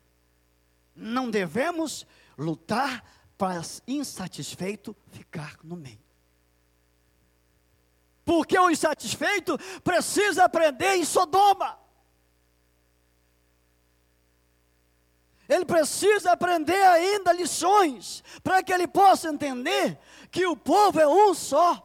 Não 0.95 1.29
devemos 1.29 2.05
lutar 2.37 3.03
para 3.37 3.61
insatisfeito 3.87 4.95
ficar 5.11 5.59
no 5.63 5.75
meio. 5.75 6.04
Porque 8.25 8.57
o 8.57 8.71
insatisfeito 8.71 9.57
precisa 9.83 10.43
aprender 10.45 10.95
em 10.95 11.05
Sodoma. 11.05 11.79
Ele 15.47 15.63
precisa 15.63 16.31
aprender 16.31 16.81
ainda 16.81 17.31
lições 17.31 18.23
para 18.43 18.63
que 18.63 18.73
ele 18.73 18.87
possa 18.87 19.29
entender 19.29 19.99
que 20.31 20.47
o 20.47 20.57
povo 20.57 20.99
é 20.99 21.07
um 21.07 21.35
só. 21.35 21.81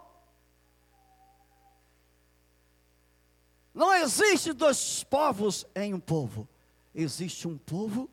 Não 3.75 3.95
existe 3.95 4.53
dois 4.53 5.05
povos 5.05 5.67
em 5.75 5.95
um 5.95 6.01
povo, 6.01 6.49
existe 6.95 7.47
um 7.47 7.57
povo 7.57 8.11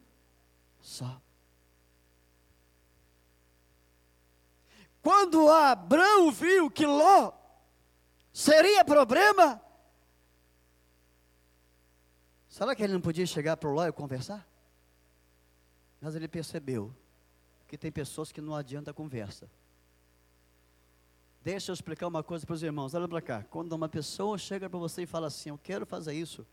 só. 0.81 1.19
Quando 5.01 5.49
Abraão 5.49 6.29
viu 6.31 6.69
que 6.69 6.85
Ló 6.85 7.31
seria 8.37 8.85
problema, 8.85 9.59
será 12.47 12.75
que 12.75 12.83
ele 12.83 12.93
não 12.93 13.01
podia 13.01 13.25
chegar 13.25 13.57
para 13.57 13.67
Ló 13.67 13.87
e 13.87 13.91
conversar? 13.91 14.47
Mas 15.99 16.13
ele 16.13 16.27
percebeu 16.27 16.95
que 17.67 17.79
tem 17.79 17.91
pessoas 17.91 18.31
que 18.31 18.39
não 18.39 18.53
adianta 18.53 18.93
conversa. 18.93 19.49
Deixa 21.41 21.71
eu 21.71 21.73
explicar 21.73 22.05
uma 22.05 22.21
coisa 22.21 22.45
para 22.45 22.53
os 22.53 22.61
irmãos, 22.61 22.93
olha 22.93 23.07
para 23.07 23.21
cá. 23.23 23.43
Quando 23.43 23.73
uma 23.73 23.89
pessoa 23.89 24.37
chega 24.37 24.69
para 24.69 24.77
você 24.77 25.01
e 25.01 25.07
fala 25.07 25.25
assim, 25.25 25.49
eu 25.49 25.57
quero 25.57 25.83
fazer 25.83 26.13
isso, 26.13 26.45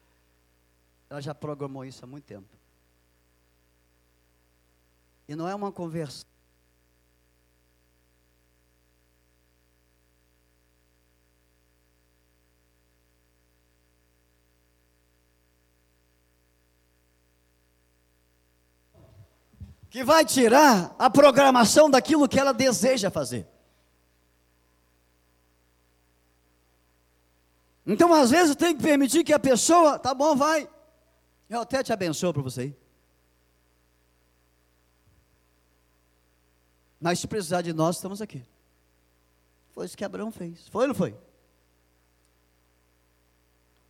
ela 1.10 1.20
já 1.20 1.34
programou 1.34 1.84
isso 1.84 2.02
há 2.02 2.08
muito 2.08 2.24
tempo. 2.24 2.48
E 5.28 5.36
não 5.36 5.46
é 5.46 5.54
uma 5.54 5.70
conversa. 5.70 6.24
Que 19.94 20.02
vai 20.02 20.24
tirar 20.24 20.92
a 20.98 21.08
programação 21.08 21.88
daquilo 21.88 22.28
que 22.28 22.36
ela 22.36 22.52
deseja 22.52 23.12
fazer. 23.12 23.46
Então, 27.86 28.12
às 28.12 28.28
vezes, 28.28 28.56
tem 28.56 28.76
que 28.76 28.82
permitir 28.82 29.22
que 29.22 29.32
a 29.32 29.38
pessoa, 29.38 29.96
tá 29.96 30.12
bom, 30.12 30.34
vai. 30.34 30.68
Eu 31.48 31.60
até 31.60 31.80
te 31.80 31.92
abençoo 31.92 32.32
para 32.32 32.42
você. 32.42 32.76
Mas 37.00 37.20
se 37.20 37.28
precisar 37.28 37.62
de 37.62 37.72
nós, 37.72 37.94
estamos 37.94 38.20
aqui. 38.20 38.44
Foi 39.70 39.86
isso 39.86 39.96
que 39.96 40.04
Abraão 40.04 40.32
fez. 40.32 40.66
Foi 40.70 40.82
ou 40.82 40.88
não 40.88 40.94
foi? 40.96 41.16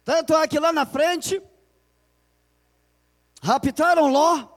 Tanto 0.05 0.35
é 0.35 0.47
que 0.47 0.61
lá 0.61 0.71
na 0.71 0.85
frente, 0.85 1.43
raptaram 3.43 4.13
Ló, 4.13 4.54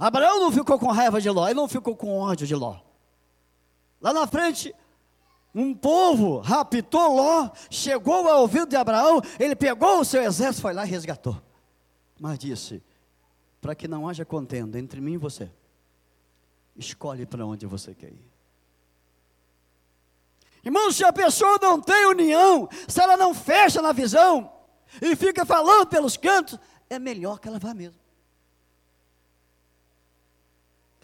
Abraão 0.00 0.40
não 0.40 0.50
ficou 0.50 0.78
com 0.78 0.90
raiva 0.90 1.20
de 1.20 1.28
Ló, 1.28 1.46
ele 1.46 1.60
não 1.60 1.68
ficou 1.68 1.94
com 1.94 2.18
ódio 2.18 2.46
de 2.46 2.54
Ló. 2.54 2.78
Lá 4.00 4.14
na 4.14 4.26
frente, 4.26 4.74
um 5.54 5.74
povo 5.74 6.38
raptou 6.38 7.16
Ló, 7.16 7.50
chegou 7.68 8.26
ao 8.26 8.40
ouvido 8.40 8.66
de 8.66 8.76
Abraão, 8.76 9.20
ele 9.38 9.54
pegou 9.54 10.00
o 10.00 10.04
seu 10.04 10.22
exército, 10.22 10.62
foi 10.62 10.72
lá 10.72 10.86
e 10.86 10.88
resgatou. 10.88 11.38
Mas 12.18 12.38
disse: 12.38 12.82
para 13.60 13.74
que 13.74 13.86
não 13.86 14.08
haja 14.08 14.24
contenda 14.24 14.78
entre 14.78 15.02
mim 15.02 15.12
e 15.12 15.18
você, 15.18 15.50
escolhe 16.74 17.26
para 17.26 17.44
onde 17.44 17.66
você 17.66 17.94
quer 17.94 18.08
ir. 18.08 18.30
Irmãos, 20.64 20.96
se 20.96 21.04
a 21.04 21.12
pessoa 21.12 21.58
não 21.60 21.78
tem 21.78 22.06
união, 22.06 22.70
se 22.88 23.02
ela 23.02 23.18
não 23.18 23.34
fecha 23.34 23.82
na 23.82 23.92
visão 23.92 24.50
e 25.00 25.14
fica 25.14 25.44
falando 25.44 25.86
pelos 25.86 26.16
cantos, 26.16 26.58
é 26.88 26.98
melhor 26.98 27.38
que 27.38 27.48
ela 27.48 27.58
vá 27.58 27.74
mesmo. 27.74 27.99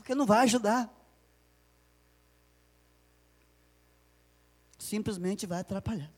Porque 0.06 0.14
não 0.14 0.24
vai 0.24 0.44
ajudar. 0.44 0.88
Simplesmente 4.78 5.46
vai 5.46 5.58
atrapalhar. 5.58 6.12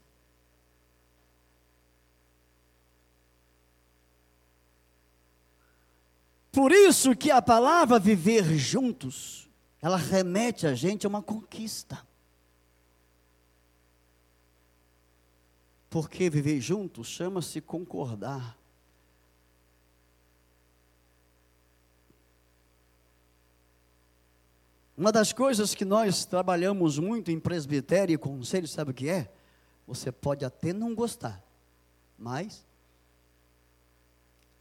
Por 6.52 6.70
isso 6.70 7.16
que 7.16 7.30
a 7.30 7.40
palavra 7.40 7.98
viver 7.98 8.58
juntos, 8.58 9.48
ela 9.80 9.96
remete 9.96 10.66
a 10.66 10.74
gente 10.74 11.06
a 11.06 11.08
uma 11.08 11.22
conquista. 11.22 12.06
Porque 15.88 16.28
viver 16.28 16.60
juntos 16.60 17.06
chama-se 17.06 17.62
concordar. 17.62 18.57
Uma 24.98 25.12
das 25.12 25.32
coisas 25.32 25.76
que 25.76 25.84
nós 25.84 26.24
trabalhamos 26.24 26.98
muito 26.98 27.30
em 27.30 27.38
presbitério 27.38 28.12
e 28.12 28.18
conselho, 28.18 28.66
sabe 28.66 28.90
o 28.90 28.94
que 28.94 29.08
é? 29.08 29.30
Você 29.86 30.10
pode 30.10 30.44
até 30.44 30.72
não 30.72 30.92
gostar, 30.92 31.40
mas 32.18 32.66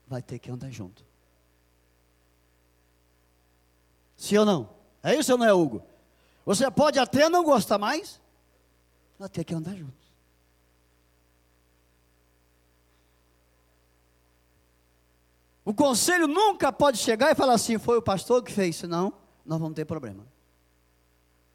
vai 0.07 0.21
ter 0.21 0.37
que 0.37 0.51
andar 0.51 0.69
junto. 0.69 1.03
Sim 4.15 4.37
ou 4.37 4.45
não? 4.45 4.69
É 5.01 5.15
isso 5.15 5.31
ou 5.31 5.39
não 5.39 5.45
é, 5.47 5.51
Hugo? 5.51 5.81
Você 6.45 6.69
pode 6.69 6.99
até 6.99 7.27
não 7.29 7.43
gostar 7.43 7.79
mais, 7.79 8.21
vai 9.17 9.29
ter 9.29 9.43
que 9.43 9.55
andar 9.55 9.75
junto. 9.75 10.07
O 15.65 15.73
conselho 15.73 16.27
nunca 16.27 16.71
pode 16.71 16.99
chegar 16.99 17.31
e 17.31 17.35
falar 17.35 17.53
assim: 17.53 17.79
foi 17.79 17.97
o 17.97 18.03
pastor 18.03 18.43
que 18.43 18.51
fez, 18.51 18.83
não 18.83 19.25
nós 19.47 19.59
vamos 19.59 19.75
ter 19.75 19.85
problema. 19.85 20.27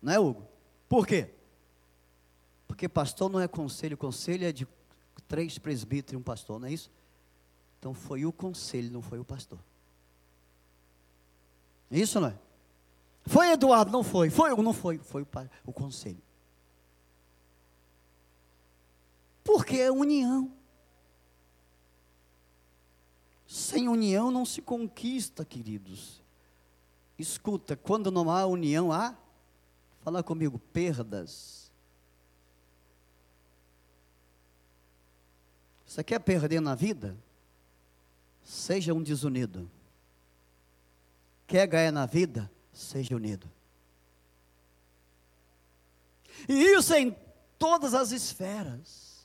Não 0.01 0.13
é, 0.13 0.19
Hugo? 0.19 0.49
Por 0.89 1.07
quê? 1.07 1.31
Porque 2.67 2.89
pastor 2.89 3.31
não 3.31 3.39
é 3.39 3.47
conselho, 3.47 3.97
conselho 3.97 4.47
é 4.47 4.53
de 4.53 4.67
três 5.29 5.59
presbíteros 5.59 6.15
e 6.15 6.17
um 6.17 6.23
pastor, 6.23 6.59
não 6.59 6.67
é 6.67 6.73
isso? 6.73 6.91
Então 7.79 7.93
foi 7.93 8.25
o 8.25 8.33
conselho, 8.33 8.91
não 8.91 9.03
foi 9.03 9.19
o 9.19 9.25
pastor. 9.25 9.59
Isso 11.91 12.19
não 12.19 12.29
é? 12.29 12.39
Foi 13.27 13.51
Eduardo, 13.51 13.93
não 13.93 14.03
foi. 14.03 14.31
Foi 14.31 14.51
ou 14.51 14.63
não 14.63 14.73
foi? 14.73 14.99
Foi 14.99 15.23
o, 15.23 15.27
o 15.67 15.73
conselho. 15.73 16.23
Porque 19.45 19.77
é 19.77 19.93
união. 19.93 20.51
Sem 23.47 23.89
união 23.89 24.31
não 24.31 24.47
se 24.47 24.63
conquista, 24.63 25.45
queridos. 25.45 26.22
Escuta, 27.23 27.77
quando 27.77 28.11
não 28.11 28.29
há 28.29 28.45
união, 28.45 28.91
há, 28.91 29.17
fala 30.01 30.25
comigo, 30.25 30.59
perdas. 30.59 31.71
Você 35.87 36.03
quer 36.03 36.19
perder 36.19 36.61
na 36.61 36.75
vida? 36.75 37.17
Seja 38.43 38.93
um 38.93 39.01
desunido. 39.01 39.71
Quer 41.47 41.69
ganhar 41.69 41.93
na 41.93 42.07
vida? 42.07 42.51
Seja 42.73 43.15
unido. 43.15 43.49
E 46.49 46.75
isso 46.75 46.93
em 46.93 47.17
todas 47.57 47.95
as 47.95 48.11
esferas. 48.11 49.25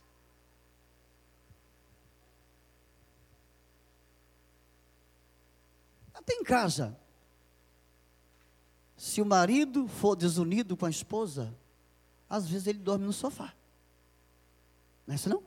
Até 6.14 6.34
em 6.34 6.44
casa. 6.44 6.96
Se 8.98 9.22
o 9.22 9.26
marido 9.26 9.88
for 9.88 10.16
desunido 10.16 10.76
com 10.76 10.88
a 10.88 10.90
esposa, 10.90 11.56
às 12.28 12.50
vezes 12.50 12.66
ele 12.66 12.80
dorme 12.80 13.06
no 13.06 13.14
sofá. 13.14 13.54
Não 15.06 15.14
é 15.14 15.16
isso 15.16 15.30
não? 15.30 15.44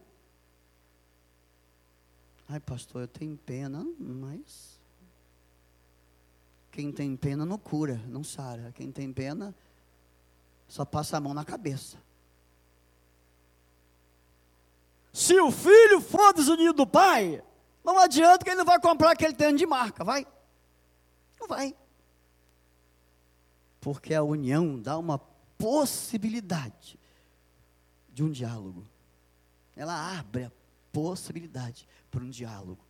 Ai, 2.49 2.61
pastor, 2.61 3.03
eu 3.03 3.09
tenho 3.09 3.37
pena, 3.37 3.85
mas 3.99 4.81
quem 6.71 6.93
tem 6.93 7.17
pena 7.17 7.45
não 7.45 7.59
cura, 7.59 8.01
não 8.07 8.23
sara. 8.23 8.73
Quem 8.73 8.91
tem 8.91 9.13
pena 9.13 9.55
só 10.69 10.85
passa 10.85 11.17
a 11.17 11.21
mão 11.21 11.35
na 11.35 11.45
cabeça. 11.45 11.99
Se 15.13 15.39
o 15.41 15.51
filho 15.51 16.01
for 16.01 16.33
desunido 16.33 16.73
do 16.73 16.87
pai, 16.87 17.43
não 17.85 17.99
adianta 17.99 18.45
que 18.45 18.51
ele 18.51 18.59
não 18.59 18.65
vai 18.65 18.81
comprar 18.81 19.11
aquele 19.11 19.35
tênis 19.35 19.59
de 19.59 19.67
marca, 19.67 20.05
vai? 20.05 20.25
Não 21.41 21.49
vai. 21.49 21.75
Porque 23.81 24.14
a 24.14 24.23
união 24.23 24.79
dá 24.81 24.99
uma 24.99 25.19
possibilidade 25.57 26.99
de 28.12 28.23
um 28.23 28.31
diálogo. 28.31 28.87
Ela 29.75 30.19
abre 30.19 30.45
a 30.45 30.53
possibilidade 30.93 31.88
para 32.11 32.23
um 32.23 32.31
diálogo. 32.31 32.85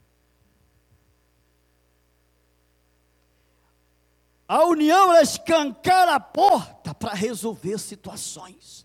A 4.48 4.64
união 4.64 5.12
é 5.14 5.22
escancar 5.22 6.08
a 6.08 6.18
porta 6.18 6.92
para 6.92 7.14
resolver 7.14 7.78
situações. 7.78 8.84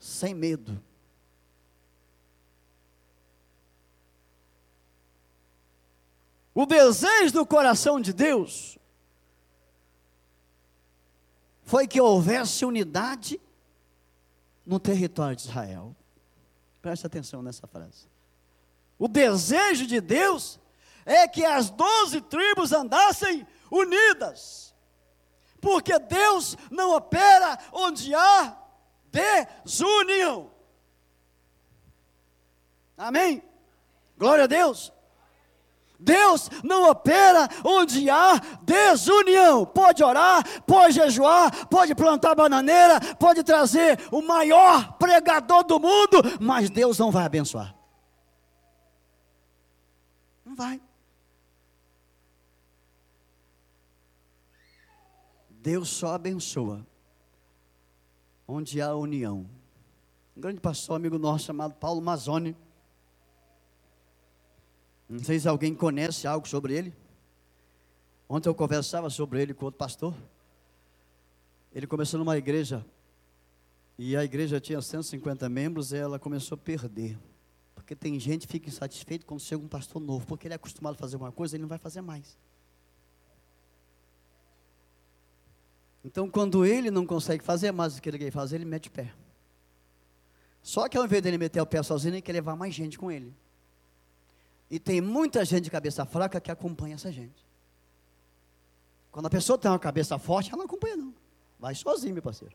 Sem 0.00 0.34
medo. 0.34 0.82
O 6.52 6.66
desejo 6.66 7.32
do 7.32 7.46
coração 7.46 8.00
de 8.00 8.12
Deus 8.12 8.76
foi 11.66 11.88
que 11.88 12.00
houvesse 12.00 12.64
unidade 12.64 13.40
no 14.64 14.78
território 14.78 15.34
de 15.34 15.42
Israel. 15.42 15.94
Preste 16.80 17.04
atenção 17.04 17.42
nessa 17.42 17.66
frase. 17.66 18.08
O 18.96 19.08
desejo 19.08 19.84
de 19.84 20.00
Deus 20.00 20.60
é 21.04 21.26
que 21.26 21.44
as 21.44 21.68
doze 21.68 22.20
tribos 22.20 22.72
andassem 22.72 23.44
unidas. 23.68 24.72
Porque 25.60 25.98
Deus 25.98 26.56
não 26.70 26.94
opera 26.94 27.58
onde 27.72 28.14
há 28.14 28.56
desunião. 29.64 30.52
Amém? 32.96 33.42
Glória 34.16 34.44
a 34.44 34.46
Deus. 34.46 34.92
Deus 35.98 36.50
não 36.62 36.90
opera 36.90 37.48
onde 37.64 38.08
há 38.10 38.40
desunião. 38.62 39.64
Pode 39.64 40.02
orar, 40.02 40.44
pode 40.62 40.94
jejuar, 40.94 41.66
pode 41.68 41.94
plantar 41.94 42.34
bananeira, 42.34 43.00
pode 43.16 43.42
trazer 43.42 43.98
o 44.10 44.20
maior 44.22 44.92
pregador 44.98 45.64
do 45.64 45.80
mundo, 45.80 46.22
mas 46.40 46.70
Deus 46.70 46.98
não 46.98 47.10
vai 47.10 47.24
abençoar. 47.24 47.74
Não 50.44 50.54
vai. 50.54 50.80
Deus 55.50 55.88
só 55.88 56.14
abençoa 56.14 56.86
onde 58.46 58.80
há 58.80 58.94
união. 58.94 59.48
Um 60.36 60.40
grande 60.40 60.60
pastor, 60.60 60.96
amigo 60.96 61.18
nosso, 61.18 61.46
chamado 61.46 61.74
Paulo 61.74 62.00
Mazzoni. 62.00 62.56
Não 65.08 65.22
sei 65.22 65.38
se 65.38 65.48
alguém 65.48 65.74
conhece 65.74 66.26
algo 66.26 66.48
sobre 66.48 66.74
ele. 66.74 66.94
Ontem 68.28 68.48
eu 68.48 68.54
conversava 68.54 69.08
sobre 69.08 69.40
ele 69.40 69.54
com 69.54 69.66
outro 69.66 69.78
pastor. 69.78 70.14
Ele 71.72 71.86
começou 71.86 72.18
numa 72.18 72.36
igreja. 72.36 72.84
E 73.98 74.16
a 74.16 74.24
igreja 74.24 74.60
tinha 74.60 74.82
150 74.82 75.48
membros 75.48 75.92
e 75.92 75.96
ela 75.96 76.18
começou 76.18 76.56
a 76.56 76.58
perder. 76.58 77.18
Porque 77.74 77.94
tem 77.94 78.18
gente 78.18 78.46
que 78.46 78.52
fica 78.52 78.68
insatisfeito 78.68 79.24
quando 79.24 79.40
chega 79.40 79.62
um 79.62 79.68
pastor 79.68 80.02
novo. 80.02 80.26
Porque 80.26 80.48
ele 80.48 80.54
é 80.54 80.56
acostumado 80.56 80.94
a 80.94 80.98
fazer 80.98 81.16
uma 81.16 81.30
coisa, 81.30 81.54
ele 81.54 81.62
não 81.62 81.68
vai 81.68 81.78
fazer 81.78 82.00
mais. 82.00 82.36
Então, 86.04 86.28
quando 86.28 86.64
ele 86.64 86.90
não 86.90 87.06
consegue 87.06 87.42
fazer 87.42 87.72
mais 87.72 87.94
do 87.94 88.02
que 88.02 88.08
ele 88.08 88.18
quer 88.18 88.30
fazer, 88.30 88.56
ele 88.56 88.64
mete 88.64 88.88
o 88.88 88.92
pé. 88.92 89.12
Só 90.62 90.88
que 90.88 90.96
ao 90.96 91.04
invés 91.04 91.22
dele 91.22 91.38
meter 91.38 91.60
o 91.60 91.66
pé 91.66 91.82
sozinho, 91.82 92.14
ele 92.14 92.22
quer 92.22 92.32
levar 92.32 92.56
mais 92.56 92.74
gente 92.74 92.98
com 92.98 93.10
ele. 93.10 93.32
E 94.70 94.78
tem 94.78 95.00
muita 95.00 95.44
gente 95.44 95.64
de 95.64 95.70
cabeça 95.70 96.04
fraca 96.04 96.40
que 96.40 96.50
acompanha 96.50 96.94
essa 96.94 97.12
gente. 97.12 97.44
Quando 99.12 99.26
a 99.26 99.30
pessoa 99.30 99.56
tem 99.58 99.70
uma 99.70 99.78
cabeça 99.78 100.18
forte, 100.18 100.50
ela 100.50 100.58
não 100.58 100.66
acompanha, 100.66 100.96
não. 100.96 101.14
Vai 101.58 101.74
sozinho, 101.74 102.14
meu 102.14 102.22
parceiro. 102.22 102.54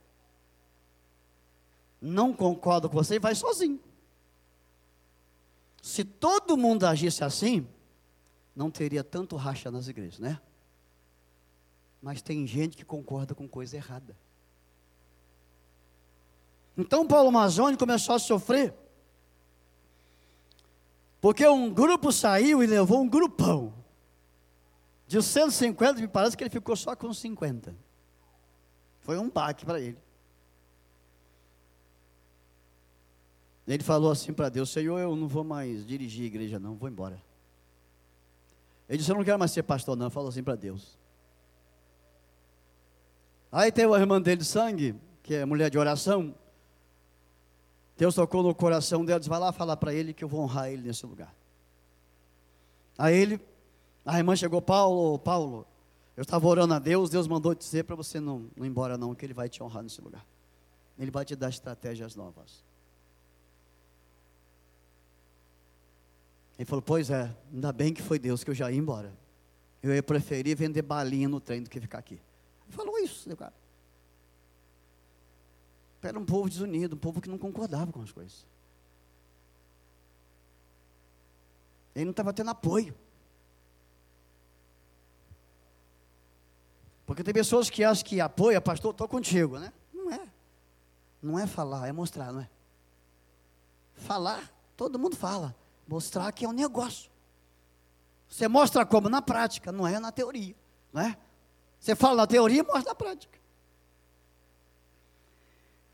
Não 2.00 2.34
concordo 2.34 2.90
com 2.90 2.96
você, 2.96 3.20
vai 3.20 3.34
sozinho. 3.34 3.80
Se 5.82 6.04
todo 6.04 6.58
mundo 6.58 6.86
agisse 6.86 7.24
assim, 7.24 7.68
não 8.56 8.70
teria 8.70 9.04
tanto 9.04 9.36
racha 9.36 9.72
nas 9.72 9.88
igrejas, 9.88 10.20
né? 10.20 10.40
mas 12.02 12.22
tem 12.22 12.48
gente 12.48 12.76
que 12.76 12.84
concorda 12.84 13.36
com 13.36 13.48
coisa 13.48 13.78
errada. 13.78 14.18
Então 16.76 17.08
Paulo 17.08 17.32
Mazoni 17.32 17.78
começou 17.78 18.16
a 18.16 18.20
sofrer, 18.20 18.74
porque 21.22 21.48
um 21.48 21.72
grupo 21.72 22.12
saiu 22.12 22.64
e 22.64 22.68
levou 22.68 23.00
um 23.00 23.08
grupão. 23.08 23.72
De 25.08 25.22
150, 25.22 26.02
me 26.02 26.08
parece 26.08 26.36
que 26.36 26.44
ele 26.44 26.50
ficou 26.50 26.76
só 26.76 26.96
com 26.96 27.14
50. 27.14 27.76
Foi 29.02 29.18
um 29.20 29.30
baque 29.30 29.64
para 29.64 29.80
ele. 29.80 29.98
Ele 33.68 33.84
falou 33.84 34.12
assim 34.12 34.34
para 34.34 34.50
Deus: 34.50 34.72
Senhor, 34.72 35.00
eu 35.00 35.16
não 35.16 35.28
vou 35.28 35.44
mais 35.44 35.86
dirigir 35.86 36.24
a 36.24 36.28
igreja, 36.28 36.60
não, 36.60 36.76
vou 36.76 36.90
embora. 36.90 37.22
Ele 38.90 38.98
disse: 38.98 39.12
Eu 39.12 39.16
não 39.16 39.24
quero 39.24 39.38
mais 39.38 39.52
ser 39.52 39.64
pastor, 39.64 39.96
não. 39.96 40.10
Falou 40.10 40.30
assim 40.30 40.44
para 40.44 40.56
Deus: 40.56 40.98
Aí 43.52 43.72
tem 43.72 43.86
uma 43.86 44.00
irmã 44.00 44.20
dele 44.20 44.38
de 44.38 44.46
sangue, 44.46 44.96
que 45.22 45.36
é 45.36 45.46
mulher 45.46 45.70
de 45.70 45.78
oração. 45.78 46.34
Deus 48.02 48.16
tocou 48.16 48.42
no 48.42 48.56
coração 48.56 49.06
dela, 49.06 49.20
disse, 49.20 49.30
vai 49.30 49.40
lá 49.40 49.52
falar 49.52 49.78
para 49.78 49.94
ele 49.94 50.12
que 50.12 50.24
eu 50.24 50.28
vou 50.28 50.42
honrar 50.42 50.72
ele 50.72 50.82
nesse 50.82 51.06
lugar. 51.06 51.32
Aí 52.98 53.16
ele, 53.16 53.40
a 54.04 54.18
irmã 54.18 54.36
chegou, 54.36 54.60
Paulo, 54.60 55.20
Paulo, 55.20 55.68
eu 56.18 56.24
estava 56.24 56.48
orando 56.48 56.74
a 56.74 56.80
Deus, 56.80 57.12
Deus 57.12 57.28
mandou 57.28 57.54
dizer 57.54 57.84
para 57.84 57.96
você 57.96 58.20
não, 58.20 58.50
não 58.56 58.66
ir 58.66 58.70
embora 58.70 58.98
não, 58.98 59.14
que 59.14 59.24
ele 59.24 59.36
vai 59.36 59.48
te 59.48 59.62
honrar 59.62 59.84
nesse 59.84 60.02
lugar. 60.02 60.26
Ele 60.98 61.12
vai 61.12 61.24
te 61.24 61.36
dar 61.36 61.50
estratégias 61.50 62.16
novas. 62.16 62.64
Ele 66.58 66.66
falou, 66.66 66.82
pois 66.82 67.12
é, 67.12 67.32
ainda 67.54 67.72
bem 67.72 67.94
que 67.94 68.02
foi 68.02 68.18
Deus 68.18 68.44
que 68.44 68.50
eu 68.50 68.56
já 68.56 68.72
ia 68.72 68.80
embora. 68.80 69.14
Eu 69.84 69.94
ia 69.94 70.02
preferir 70.02 70.58
vender 70.58 70.82
balinha 70.82 71.30
no 71.30 71.40
trem 71.40 71.62
do 71.62 71.70
que 71.70 71.80
ficar 71.80 72.00
aqui. 72.00 72.20
Falou 72.70 72.98
isso, 72.98 73.38
cara. 73.38 73.54
Era 76.02 76.18
um 76.18 76.26
povo 76.26 76.50
desunido, 76.50 76.96
um 76.96 77.00
povo 77.00 77.22
que 77.22 77.30
não 77.30 77.38
concordava 77.38 77.92
com 77.92 78.02
as 78.02 78.12
coisas. 78.12 78.46
Ele 81.94 82.06
não 82.06 82.12
estava 82.12 82.34
tendo 82.34 82.50
apoio. 82.50 82.96
Porque 87.06 87.24
tem 87.24 87.34
pessoas 87.34 87.70
que 87.70 87.84
acham 87.84 88.06
que 88.06 88.22
apoia, 88.22 88.62
pastor, 88.62 88.92
estou 88.92 89.08
contigo, 89.08 89.60
né? 89.60 89.74
Não 89.94 90.12
é. 90.12 90.28
Não 91.22 91.38
é 91.38 91.46
falar, 91.46 91.88
é 91.88 91.92
mostrar, 91.92 92.32
não 92.32 92.42
é? 92.42 92.50
Falar, 93.96 94.52
todo 94.78 94.98
mundo 94.98 95.16
fala. 95.16 95.54
Mostrar 95.88 96.32
que 96.32 96.46
é 96.46 96.48
um 96.48 96.54
negócio. 96.54 97.12
Você 98.30 98.48
mostra 98.48 98.86
como? 98.86 99.10
Na 99.10 99.22
prática, 99.22 99.74
não 99.74 99.86
é 99.86 100.00
na 100.00 100.12
teoria, 100.12 100.56
não 100.94 101.02
é? 101.02 101.18
Você 101.78 101.96
fala 101.96 102.16
na 102.18 102.28
teoria, 102.28 102.64
mostra 102.64 102.92
na 102.92 102.96
prática. 102.96 103.41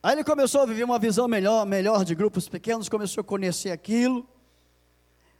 Aí 0.07 0.13
ele 0.13 0.23
começou 0.23 0.61
a 0.61 0.65
viver 0.65 0.85
uma 0.85 0.97
visão 0.97 1.27
melhor, 1.27 1.65
melhor 1.65 2.05
de 2.05 2.15
grupos 2.15 2.47
pequenos, 2.47 2.87
começou 2.87 3.19
a 3.19 3.25
conhecer 3.25 3.71
aquilo. 3.71 4.25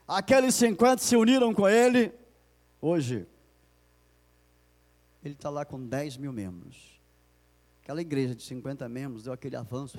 Aqueles 0.06 0.56
50 0.56 1.02
se 1.02 1.16
uniram 1.16 1.54
com 1.54 1.70
ele. 1.70 2.14
Hoje, 2.82 3.26
ele 5.24 5.36
está 5.36 5.50
lá 5.50 5.64
com 5.64 5.80
10 5.80 6.18
mil 6.18 6.34
membros. 6.34 7.00
Aquela 7.82 8.02
igreja 8.02 8.36
de 8.36 8.44
50 8.44 8.90
membros 8.90 9.24
deu 9.24 9.32
aquele 9.32 9.56
avanço. 9.56 9.98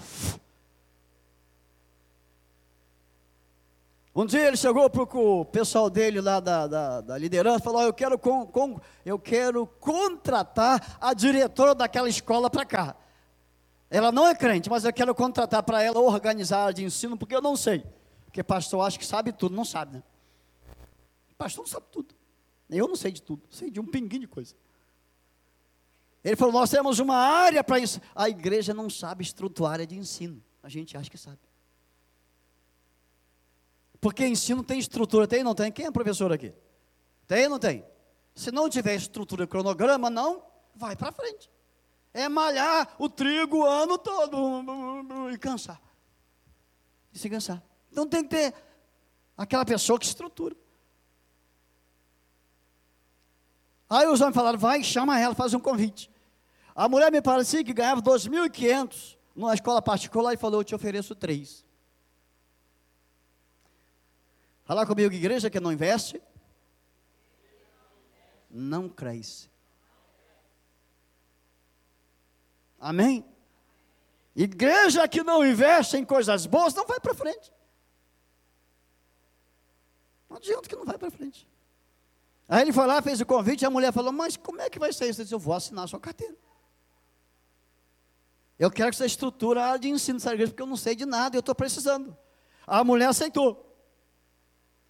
Um 4.15 4.27
dia 4.27 4.49
ele 4.49 4.57
chegou 4.59 4.91
para 4.91 5.03
o 5.03 5.47
pessoal 5.47 5.89
dele 5.89 6.21
lá 6.21 6.41
da, 6.41 6.67
da, 6.67 7.01
da 7.01 7.17
liderança 7.17 7.61
e 7.61 7.65
falou: 7.65 7.81
eu 7.81 7.95
quero, 7.95 8.19
com, 8.19 8.47
com, 8.47 8.79
eu 9.03 9.19
quero 9.19 9.67
contratar 9.67 10.99
a 11.01 11.15
diretora 11.15 11.75
daquela 11.75 12.11
escola 12.11 12.51
para 12.51 12.67
cá. 12.67 12.97
Ela 13.91 14.13
não 14.13 14.27
é 14.27 14.35
crente, 14.35 14.69
mas 14.69 14.85
eu 14.85 14.93
quero 14.93 15.15
contratar 15.15 15.63
para 15.63 15.83
ela 15.83 15.99
organizar 15.99 16.67
a 16.67 16.73
de 16.73 16.85
ensino, 16.85 17.17
porque 17.17 17.35
eu 17.35 17.41
não 17.41 17.57
sei. 17.57 17.85
Porque 18.25 18.43
pastor 18.43 18.87
acha 18.87 18.99
que 18.99 19.07
sabe 19.07 19.33
tudo, 19.33 19.55
não 19.57 19.65
sabe, 19.65 19.97
né? 19.97 20.03
Pastor 21.39 21.65
não 21.65 21.71
sabe 21.71 21.87
tudo. 21.91 22.15
Eu 22.69 22.87
não 22.87 22.97
sei 22.97 23.13
de 23.13 23.23
tudo, 23.23 23.43
sei 23.49 23.71
de 23.71 23.81
um 23.81 23.87
pinguinho 23.87 24.23
de 24.23 24.29
coisa. 24.29 24.55
Ele 26.23 26.37
falou: 26.37 26.53
Nós 26.53 26.69
temos 26.69 26.99
uma 26.99 27.17
área 27.17 27.65
para 27.65 27.79
isso. 27.79 28.01
A 28.15 28.29
igreja 28.29 28.75
não 28.75 28.91
sabe 28.91 29.23
estruturar 29.23 29.75
área 29.75 29.87
de 29.87 29.97
ensino. 29.97 30.43
A 30.63 30.69
gente 30.69 30.97
acha 30.97 31.09
que 31.09 31.17
sabe. 31.17 31.39
Porque 34.01 34.27
ensino 34.27 34.63
tem 34.63 34.79
estrutura, 34.79 35.27
tem 35.27 35.43
não 35.43 35.55
tem? 35.55 35.73
Quem 35.73 35.87
é 35.87 35.91
professor 35.91 36.33
aqui? 36.33 36.53
Tem 37.27 37.49
não 37.49 37.59
tem? 37.59 37.85
Se 38.35 38.53
não 38.53 38.69
tiver 38.69 38.95
estrutura 38.95 39.45
e 39.45 39.47
cronograma, 39.47 40.11
não, 40.11 40.43
vai 40.75 40.95
para 40.95 41.11
frente. 41.11 41.51
É 42.13 42.29
malhar 42.29 42.95
o 42.99 43.09
trigo 43.09 43.59
o 43.59 43.67
ano 43.67 43.99
todo 43.99 45.31
e 45.33 45.39
cansar. 45.39 45.81
E 47.13 47.19
se 47.19 47.29
cansar. 47.29 47.63
Então 47.91 48.09
tem 48.09 48.23
que 48.23 48.31
ter 48.31 48.55
aquela 49.37 49.65
pessoa 49.65 49.99
que 49.99 50.07
estrutura. 50.07 50.57
Aí 53.89 54.07
os 54.07 54.21
homens 54.21 54.35
falaram, 54.35 54.59
vai, 54.59 54.83
chama 54.83 55.19
ela, 55.19 55.35
faz 55.35 55.55
um 55.55 55.61
convite. 55.61 56.11
A 56.75 56.89
mulher 56.89 57.11
me 57.11 57.23
parecia 57.23 57.65
que 57.65 57.73
ganhava 57.73 58.03
2.500 58.03 59.17
numa 59.35 59.55
escola 59.55 59.81
particular 59.81 60.35
e 60.35 60.37
falou, 60.37 60.61
eu 60.61 60.65
te 60.65 60.75
ofereço 60.75 61.15
três. 61.15 61.65
Fala 64.65 64.87
comigo, 64.87 65.15
igreja 65.15 65.49
que 65.49 65.59
não 65.59 65.73
investe, 65.73 66.21
não 68.51 68.89
cresce. 68.89 69.49
Amém? 72.79 73.25
Igreja 74.35 75.09
que 75.09 75.23
não 75.23 75.45
investe 75.45 75.97
em 75.97 76.05
coisas 76.05 76.47
boas 76.47 76.75
não 76.75 76.87
vai 76.87 77.01
para 77.01 77.15
frente. 77.15 77.53
Não 80.29 80.37
adianta 80.37 80.69
que 80.69 80.77
não 80.77 80.85
vai 80.85 80.97
para 80.97 81.11
frente. 81.11 81.49
Aí 82.49 82.63
ele 82.63 82.73
foi 82.73 82.87
lá, 82.87 83.03
fez 83.03 83.21
o 83.21 83.27
convite, 83.27 83.63
e 83.63 83.67
a 83.67 83.71
mulher 83.71 83.93
falou: 83.93 84.13
Mas 84.13 84.37
como 84.37 84.61
é 84.61 84.71
que 84.71 84.79
vai 84.79 84.93
ser 84.93 85.09
isso? 85.09 85.21
Ele 85.21 85.25
disse: 85.25 85.35
Eu 85.35 85.39
vou 85.39 85.55
assinar 85.55 85.85
a 85.85 85.89
sua 85.89 86.01
carteira. 86.01 86.37
Eu 88.59 88.71
quero 88.71 88.91
que 88.91 88.97
você 88.97 89.07
estrutura 89.07 89.63
a 89.63 89.67
área 89.69 89.79
de 89.79 89.89
ensino 89.89 90.19
dessa 90.19 90.33
igreja, 90.33 90.51
porque 90.51 90.63
eu 90.63 90.67
não 90.67 90.77
sei 90.77 90.95
de 90.95 91.05
nada 91.05 91.37
eu 91.37 91.41
estou 91.41 91.55
precisando. 91.55 92.17
A 92.67 92.83
mulher 92.83 93.09
aceitou. 93.09 93.65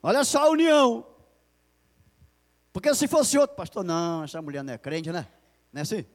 Olha 0.03 0.25
só 0.25 0.47
a 0.47 0.51
união. 0.51 1.07
Porque 2.73 2.95
se 2.95 3.09
fosse 3.09 3.37
outro, 3.37 3.57
pastor, 3.57 3.83
não, 3.83 4.25
essa 4.25 4.41
mulher 4.41 4.63
não 4.63 4.73
é 4.73 4.79
crente, 4.79 5.11
né? 5.11 5.27
Não 5.73 5.81
é 5.81 5.83
assim? 5.83 6.07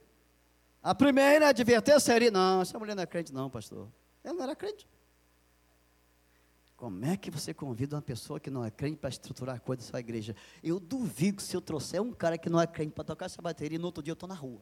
A 0.84 0.93
primeira 0.93 1.48
advertência 1.48 2.00
seria: 2.02 2.30
não, 2.30 2.62
essa 2.62 2.78
mulher 2.78 2.93
não 2.93 3.04
é 3.04 3.06
crente, 3.06 3.34
não, 3.34 3.50
pastor. 3.50 3.88
Ela 4.22 4.34
não 4.34 4.43
era 4.43 4.56
crente. 4.56 4.86
Como 6.76 7.06
é 7.06 7.15
que 7.15 7.32
você 7.32 7.54
convida 7.54 7.96
uma 7.96 8.02
pessoa 8.02 8.41
que 8.41 8.50
não 8.50 8.65
é 8.65 8.69
crente 8.69 8.98
para 8.98 9.10
estruturar 9.10 9.56
a 9.56 9.60
coisa 9.60 9.82
da 9.82 9.88
sua 9.88 10.02
igreja? 10.02 10.36
Eu 10.62 10.82
duvido 10.82 11.38
que 11.38 11.43
se 11.43 11.56
eu 11.56 11.62
trouxer 11.62 12.02
um 12.02 12.12
cara 12.12 12.38
que 12.38 12.50
não 12.50 12.60
é 12.60 12.67
crente 12.67 12.91
para 12.91 13.06
tocar 13.06 13.28
essa 13.28 13.41
bateria, 13.41 13.80
no 13.80 13.86
outro 13.86 14.04
dia 14.04 14.12
eu 14.12 14.15
estou 14.15 14.28
na 14.28 14.36
rua. 14.36 14.62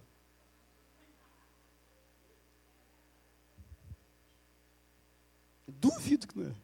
Duvido 5.67 6.27
que 6.27 6.37
não 6.37 6.51
é. 6.51 6.55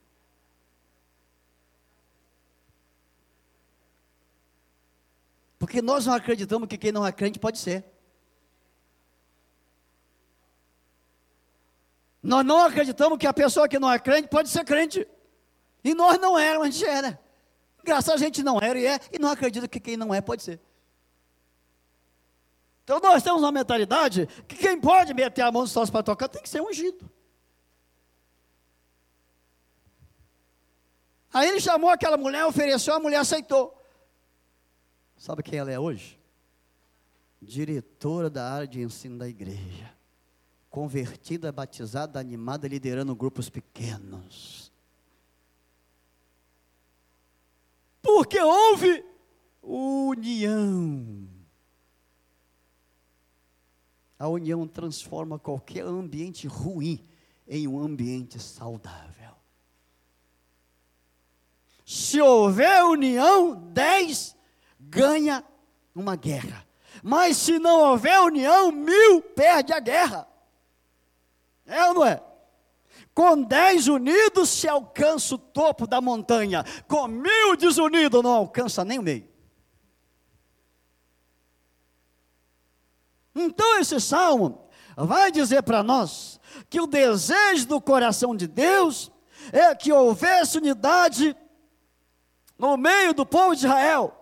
Porque 5.58 5.82
nós 5.82 6.06
não 6.06 6.14
acreditamos 6.14 6.68
que 6.68 6.78
quem 6.78 6.92
não 6.92 7.04
é 7.04 7.12
crente 7.12 7.40
pode 7.40 7.58
ser. 7.58 7.97
Nós 12.28 12.46
não 12.46 12.62
acreditamos 12.62 13.18
que 13.18 13.26
a 13.26 13.32
pessoa 13.32 13.70
que 13.70 13.80
não 13.80 13.90
é 13.90 13.98
crente 13.98 14.28
pode 14.28 14.50
ser 14.50 14.66
crente. 14.66 15.08
E 15.82 15.94
nós 15.94 16.20
não 16.20 16.38
éramos, 16.38 16.68
a 16.68 16.70
gente 16.70 16.86
era. 16.86 17.18
Graças 17.82 18.14
a 18.14 18.18
gente 18.18 18.44
não 18.44 18.60
era 18.60 18.78
e 18.78 18.86
é, 18.86 19.00
e 19.14 19.18
não 19.18 19.32
acredita 19.32 19.66
que 19.66 19.80
quem 19.80 19.96
não 19.96 20.14
é 20.14 20.20
pode 20.20 20.44
ser. 20.44 20.60
Então 22.84 23.00
nós 23.00 23.24
temos 23.24 23.42
uma 23.42 23.52
mentalidade 23.54 24.28
que 24.46 24.58
quem 24.58 24.78
pode 24.78 25.14
meter 25.14 25.42
a 25.42 25.50
mão 25.54 25.62
nos 25.62 25.72
sócios 25.72 25.90
para 25.90 26.04
tocar 26.04 26.28
tem 26.28 26.42
que 26.42 26.50
ser 26.50 26.62
ungido. 26.62 27.10
Aí 31.32 31.48
ele 31.48 31.62
chamou 31.62 31.90
aquela 31.90 32.18
mulher, 32.18 32.44
ofereceu, 32.44 32.94
a 32.94 33.00
mulher 33.00 33.20
aceitou. 33.20 33.74
Sabe 35.16 35.44
quem 35.44 35.60
ela 35.60 35.72
é 35.72 35.80
hoje? 35.80 36.20
Diretora 37.42 38.30
da 38.30 38.52
área 38.52 38.68
de 38.68 38.82
ensino 38.82 39.18
da 39.18 39.30
igreja. 39.30 39.97
Convertida, 40.78 41.52
batizada, 41.52 42.20
animada, 42.20 42.68
liderando 42.68 43.16
grupos 43.16 43.50
pequenos. 43.50 44.72
Porque 48.00 48.40
houve 48.40 49.04
união. 49.60 51.28
A 54.20 54.28
união 54.28 54.68
transforma 54.68 55.40
qualquer 55.40 55.84
ambiente 55.84 56.46
ruim 56.46 57.04
em 57.48 57.68
um 57.68 57.80
ambiente 57.80 58.40
saudável. 58.40 59.34
Se 61.84 62.22
houver 62.22 62.84
união, 62.84 63.56
dez 63.74 64.38
ganha 64.80 65.44
uma 65.96 66.16
guerra. 66.16 66.68
Mas 67.02 67.36
se 67.38 67.58
não 67.58 67.80
houver 67.80 68.20
união, 68.20 68.72
mil 68.72 69.24
perde 69.24 69.74
a 69.74 69.80
guerra. 69.80 70.37
É 71.68 71.86
ou 71.90 71.94
não 71.94 72.06
é? 72.06 72.24
Com 73.14 73.44
dez 73.44 73.88
unidos 73.88 74.50
se 74.50 74.68
alcança 74.68 75.36
o 75.36 75.38
topo 75.38 75.86
da 75.86 76.00
montanha, 76.00 76.64
com 76.88 77.08
mil 77.08 77.56
desunidos 77.58 78.24
não 78.24 78.32
alcança 78.32 78.86
nem 78.86 78.98
o 78.98 79.04
meio. 79.04 79.28
Então 83.36 83.80
esse 83.80 84.00
salmo 84.00 84.68
vai 84.96 85.32
dizer 85.32 85.62
para 85.62 85.84
nós 85.84 86.40
que 86.70 86.82
o 86.82 86.88
desejo 86.88 87.68
do 87.68 87.80
coração 87.80 88.36
de 88.36 88.48
Deus 88.48 89.12
é 89.52 89.76
que 89.76 89.92
houvesse 89.92 90.58
unidade 90.58 91.36
no 92.58 92.78
meio 92.78 93.14
do 93.14 93.26
povo 93.26 93.56
de 93.56 93.66
Israel. 93.66 94.17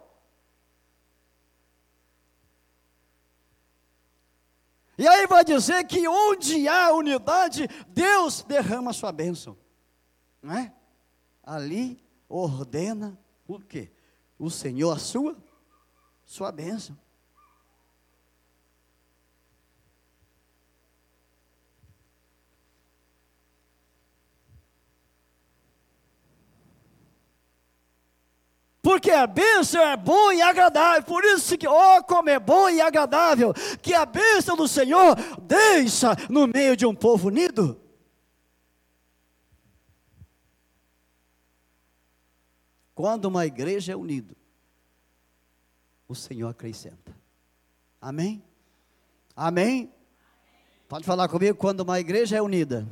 E 4.98 5.08
aí 5.08 5.28
vai 5.28 5.44
dizer 5.44 5.84
que 5.86 6.08
onde 6.08 6.68
há 6.68 6.94
unidade, 6.94 7.68
Deus 7.90 8.44
derrama 8.44 8.92
a 8.92 8.94
sua 8.94 9.12
bênção. 9.12 9.58
Não 10.42 10.54
é? 10.54 10.74
Ali 11.44 12.04
ordena 12.30 13.20
o 13.48 13.60
quê? 13.60 13.92
O 14.40 14.50
Senhor 14.50 14.92
a 14.92 15.00
sua 15.00 15.36
sua 16.26 16.52
bênção. 16.52 16.98
Porque 28.86 29.10
a 29.10 29.26
bênção 29.26 29.82
é 29.82 29.98
boa 29.98 30.36
e 30.36 30.44
agradável. 30.44 31.02
Por 31.02 31.24
isso 31.24 31.58
que, 31.58 31.68
oh, 31.68 32.04
como 32.04 32.30
é 32.30 32.40
bom 32.40 32.70
e 32.70 32.80
agradável 32.80 33.52
que 33.82 33.96
a 33.96 34.06
bênção 34.06 34.56
do 34.56 34.68
Senhor 34.68 35.16
deixa 35.42 36.16
no 36.30 36.46
meio 36.46 36.78
de 36.78 36.86
um 36.86 36.94
povo 36.94 37.30
unido. 37.30 37.82
Quando 42.94 43.26
uma 43.26 43.44
igreja 43.48 43.94
é 43.94 43.96
unida, 43.96 44.36
o 46.08 46.14
Senhor 46.14 46.50
acrescenta. 46.50 47.18
Amém? 48.00 48.44
Amém? 49.36 49.92
Pode 50.88 51.06
falar 51.06 51.28
comigo? 51.28 51.58
Quando 51.58 51.80
uma 51.80 52.00
igreja 52.00 52.38
é 52.38 52.42
unida, 52.42 52.88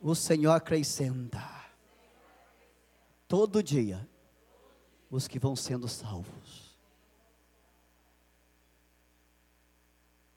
o 0.00 0.14
Senhor 0.14 0.52
acrescenta. 0.52 1.42
Todo 3.26 3.60
dia 3.64 4.11
os 5.12 5.28
que 5.28 5.38
vão 5.38 5.54
sendo 5.54 5.86
salvos. 5.86 6.74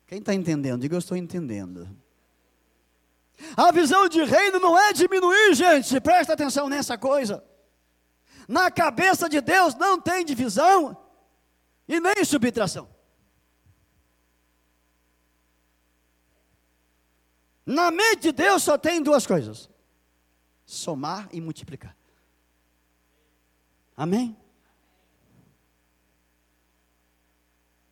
Quem 0.05 0.19
está 0.19 0.33
entendendo? 0.33 0.81
Diga 0.81 0.95
eu 0.95 0.99
estou 0.99 1.15
entendendo. 1.15 1.89
A 3.55 3.71
visão 3.71 4.07
de 4.07 4.21
reino 4.23 4.59
não 4.59 4.77
é 4.77 4.91
diminuir, 4.91 5.55
gente, 5.55 5.99
presta 6.01 6.33
atenção 6.33 6.67
nessa 6.67 6.97
coisa. 6.97 7.43
Na 8.47 8.69
cabeça 8.69 9.29
de 9.29 9.39
Deus 9.39 9.73
não 9.75 9.99
tem 9.99 10.25
divisão 10.25 10.95
e 11.87 11.99
nem 11.99 12.23
subtração. 12.25 12.93
Na 17.65 17.89
mente 17.91 18.23
de 18.23 18.31
Deus 18.33 18.61
só 18.61 18.77
tem 18.77 19.01
duas 19.01 19.25
coisas: 19.25 19.69
somar 20.65 21.29
e 21.31 21.39
multiplicar. 21.39 21.97
Amém? 23.97 24.37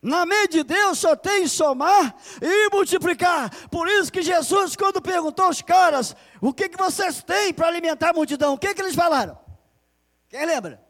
Na 0.04 0.26
mente 0.26 0.58
de 0.58 0.64
Deus 0.66 1.00
só 1.00 1.16
tem 1.16 1.48
somar 1.48 2.14
e 2.42 2.70
multiplicar. 2.70 3.50
Por 3.70 3.88
isso 3.88 4.12
que 4.12 4.22
Jesus, 4.22 4.76
quando 4.76 5.02
perguntou 5.02 5.46
aos 5.46 5.62
caras, 5.62 6.14
o 6.42 6.54
que, 6.54 6.68
que 6.68 6.78
vocês 6.78 7.24
têm 7.24 7.54
para 7.54 7.70
alimentar 7.70 8.10
a 8.10 8.14
multidão? 8.14 8.54
O 8.54 8.58
que, 8.58 8.74
que 8.74 8.82
eles 8.82 8.96
falaram? 8.96 9.40
Quem 10.28 10.46
lembra? 10.46 10.86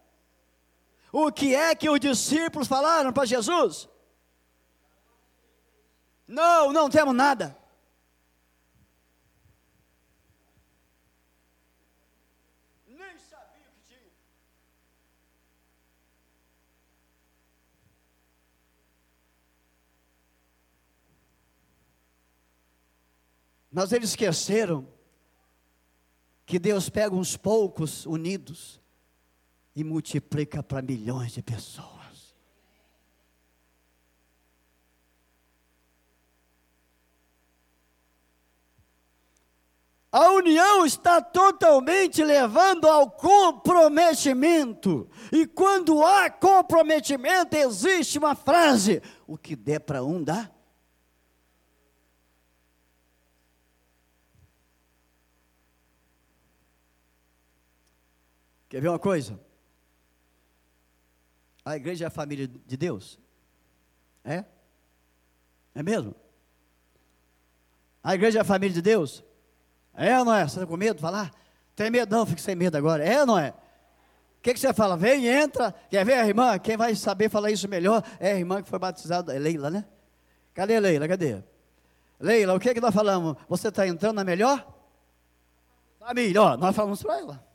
O 1.12 1.32
que 1.32 1.54
é 1.54 1.76
que 1.76 1.88
os 1.88 2.00
discípulos 2.00 2.68
falaram 2.68 3.14
para 3.14 3.24
Jesus? 3.24 3.88
Não, 6.28 6.74
não 6.74 6.90
temos 6.90 7.14
nada. 7.14 7.56
Nem 12.88 13.20
sabia 13.20 13.68
que 13.76 13.82
tinha. 13.88 14.12
Mas 23.74 23.92
eles 23.92 24.12
esqueceram 24.12 24.88
que 26.46 26.60
Deus 26.60 26.90
pega 26.90 27.16
uns 27.16 27.36
poucos 27.36 28.06
unidos 28.06 28.80
e 29.76 29.84
multiplica 29.84 30.62
para 30.62 30.84
milhões 30.84 31.32
de 31.32 31.42
pessoas. 31.42 31.92
A 40.12 40.30
união 40.30 40.86
está 40.86 41.20
totalmente 41.20 42.24
levando 42.24 42.88
ao 42.88 43.10
comprometimento. 43.10 45.10
E 45.32 45.48
quando 45.48 46.04
há 46.04 46.30
comprometimento, 46.30 47.56
existe 47.56 48.20
uma 48.20 48.36
frase: 48.36 49.02
o 49.26 49.36
que 49.36 49.56
der 49.56 49.80
para 49.80 50.04
um, 50.04 50.24
dá. 50.24 50.53
Quer 58.74 58.82
ver 58.82 58.90
uma 58.90 58.98
coisa? 58.98 59.40
A 61.64 61.76
igreja 61.76 62.06
é 62.06 62.08
a 62.08 62.10
família 62.10 62.48
de 62.48 62.76
Deus? 62.76 63.20
É? 64.26 64.44
É 65.76 65.84
mesmo? 65.84 66.16
A 68.04 68.16
igreja 68.16 68.40
é 68.40 68.42
a 68.42 68.44
família 68.44 68.74
de 68.74 68.82
Deus? 68.82 69.24
É 69.94 70.18
ou 70.18 70.26
não 70.26 70.34
é? 70.34 70.42
Você 70.48 70.56
está 70.56 70.66
com 70.66 70.76
medo 70.76 70.96
de 70.96 71.02
falar? 71.04 71.32
Tem 71.76 71.92
medo? 71.92 72.16
Não, 72.16 72.26
fique 72.26 72.42
sem 72.42 72.56
medo 72.56 72.76
agora. 72.76 73.06
É 73.06 73.20
ou 73.20 73.28
não 73.28 73.38
é? 73.38 73.52
O 73.52 74.42
que, 74.42 74.56
que 74.56 74.60
você 74.60 74.74
fala? 74.74 74.98
Vem, 74.98 75.28
entra. 75.28 75.72
Quer 75.92 76.04
ver 76.04 76.14
a 76.14 76.28
irmã? 76.28 76.58
Quem 76.58 76.76
vai 76.76 76.96
saber 76.96 77.30
falar 77.30 77.52
isso 77.52 77.70
melhor 77.70 78.04
é 78.20 78.32
a 78.32 78.40
irmã 78.40 78.64
que 78.64 78.68
foi 78.68 78.80
batizada. 78.80 79.36
É 79.36 79.38
Leila, 79.38 79.70
né? 79.70 79.86
Cadê 80.52 80.80
Leila? 80.80 81.08
Cadê? 81.08 81.44
Leila, 82.20 82.56
o 82.56 82.60
que, 82.60 82.74
que 82.74 82.82
nós 82.82 82.96
falamos? 82.96 83.38
Você 83.48 83.68
está 83.68 83.88
entrando 83.88 84.16
na 84.16 84.24
melhor? 84.24 84.68
Família, 86.00 86.42
ó, 86.42 86.58
nós 86.58 86.76
falamos 86.76 87.04
para 87.04 87.20
ela. 87.20 87.53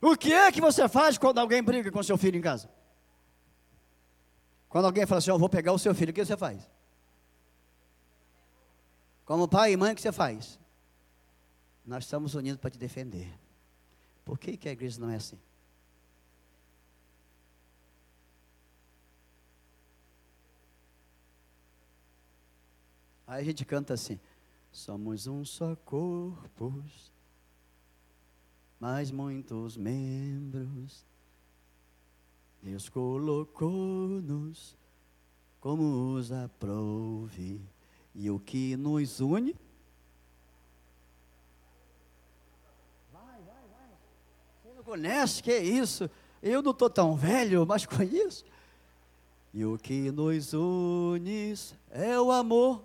O 0.00 0.16
que 0.16 0.32
é 0.32 0.50
que 0.50 0.60
você 0.60 0.88
faz 0.88 1.18
quando 1.18 1.38
alguém 1.38 1.62
briga 1.62 1.90
com 1.90 2.02
seu 2.02 2.16
filho 2.16 2.38
em 2.38 2.40
casa? 2.40 2.70
Quando 4.68 4.86
alguém 4.86 5.04
fala 5.06 5.18
assim, 5.18 5.30
eu 5.30 5.38
vou 5.38 5.48
pegar 5.48 5.72
o 5.72 5.78
seu 5.78 5.94
filho, 5.94 6.10
o 6.10 6.14
que 6.14 6.24
você 6.24 6.36
faz? 6.36 6.68
Como 9.24 9.46
pai 9.46 9.72
e 9.72 9.76
mãe, 9.76 9.92
o 9.92 9.96
que 9.96 10.00
você 10.00 10.12
faz? 10.12 10.58
Nós 11.84 12.04
estamos 12.04 12.34
unidos 12.34 12.60
para 12.60 12.70
te 12.70 12.78
defender. 12.78 13.30
Por 14.24 14.38
que, 14.38 14.56
que 14.56 14.68
a 14.68 14.72
igreja 14.72 15.00
não 15.00 15.10
é 15.10 15.16
assim? 15.16 15.38
Aí 23.26 23.42
a 23.42 23.44
gente 23.44 23.64
canta 23.64 23.94
assim: 23.94 24.18
Somos 24.72 25.28
um 25.28 25.44
só 25.44 25.76
corpo, 25.76 26.82
mas 28.80 29.10
muitos 29.10 29.76
membros. 29.76 31.04
Deus 32.62 32.88
colocou-nos 32.88 34.74
como 35.60 36.14
os 36.14 36.32
aprouve. 36.32 37.60
E 38.14 38.30
o 38.30 38.40
que 38.40 38.76
nos 38.76 39.20
une? 39.20 39.54
Vai, 43.12 43.22
vai, 43.22 43.42
vai. 43.44 43.90
Você 44.62 44.74
não 44.74 44.82
conhece? 44.82 45.42
Que 45.42 45.52
é 45.52 45.62
isso? 45.62 46.10
Eu 46.42 46.62
não 46.62 46.70
estou 46.70 46.88
tão 46.88 47.14
velho, 47.14 47.66
mas 47.66 47.84
conheço. 47.84 48.44
E 49.52 49.64
o 49.64 49.76
que 49.76 50.10
nos 50.10 50.54
une 50.54 51.54
é 51.90 52.18
o 52.18 52.32
amor 52.32 52.84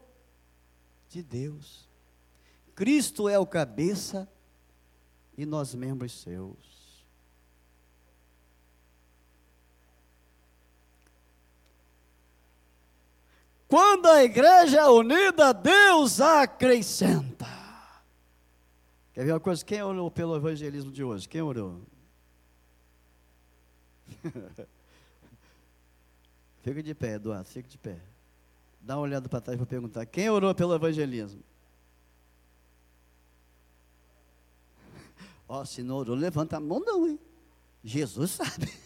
de 1.09 1.23
Deus. 1.23 1.87
Cristo 2.75 3.29
é 3.29 3.39
o 3.39 3.45
cabeça 3.45 4.29
e 5.37 5.45
nós 5.45 5.75
membros 5.75 6.13
seus. 6.21 6.75
Quando 13.67 14.07
a 14.07 14.23
igreja 14.23 14.79
é 14.79 14.87
unida, 14.87 15.53
Deus 15.53 16.21
acrescenta. 16.21 17.45
Quer 19.13 19.25
ver 19.25 19.31
uma 19.33 19.39
coisa? 19.39 19.65
Quem 19.65 19.81
orou 19.81 20.11
pelo 20.11 20.35
evangelismo 20.35 20.91
de 20.91 21.03
hoje? 21.03 21.27
Quem 21.27 21.41
orou? 21.41 21.81
fica 26.61 26.83
de 26.83 26.93
pé, 26.93 27.13
Eduardo, 27.13 27.49
fica 27.49 27.67
de 27.67 27.77
pé. 27.77 27.99
Dá 28.79 28.95
uma 28.95 29.03
olhada 29.03 29.27
para 29.27 29.41
trás 29.41 29.57
para 29.57 29.65
perguntar: 29.65 30.05
quem 30.05 30.29
orou 30.29 30.53
pelo 30.53 30.75
evangelismo? 30.75 31.41
Ó, 35.47 35.61
oh, 35.61 35.65
se 35.65 35.83
não 35.83 35.95
orou, 35.97 36.15
levanta 36.15 36.57
a 36.57 36.59
mão, 36.59 36.79
não, 36.79 37.07
hein? 37.07 37.19
Jesus 37.83 38.31
sabe. 38.31 38.71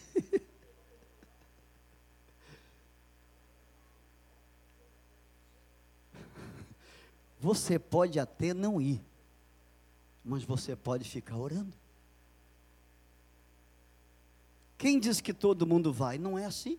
Você 7.40 7.78
pode 7.78 8.20
até 8.20 8.52
não 8.52 8.78
ir, 8.78 9.02
mas 10.22 10.44
você 10.44 10.76
pode 10.76 11.08
ficar 11.08 11.38
orando. 11.38 11.72
Quem 14.76 15.00
diz 15.00 15.22
que 15.22 15.32
todo 15.32 15.66
mundo 15.66 15.90
vai? 15.90 16.18
Não 16.18 16.38
é 16.38 16.44
assim. 16.44 16.78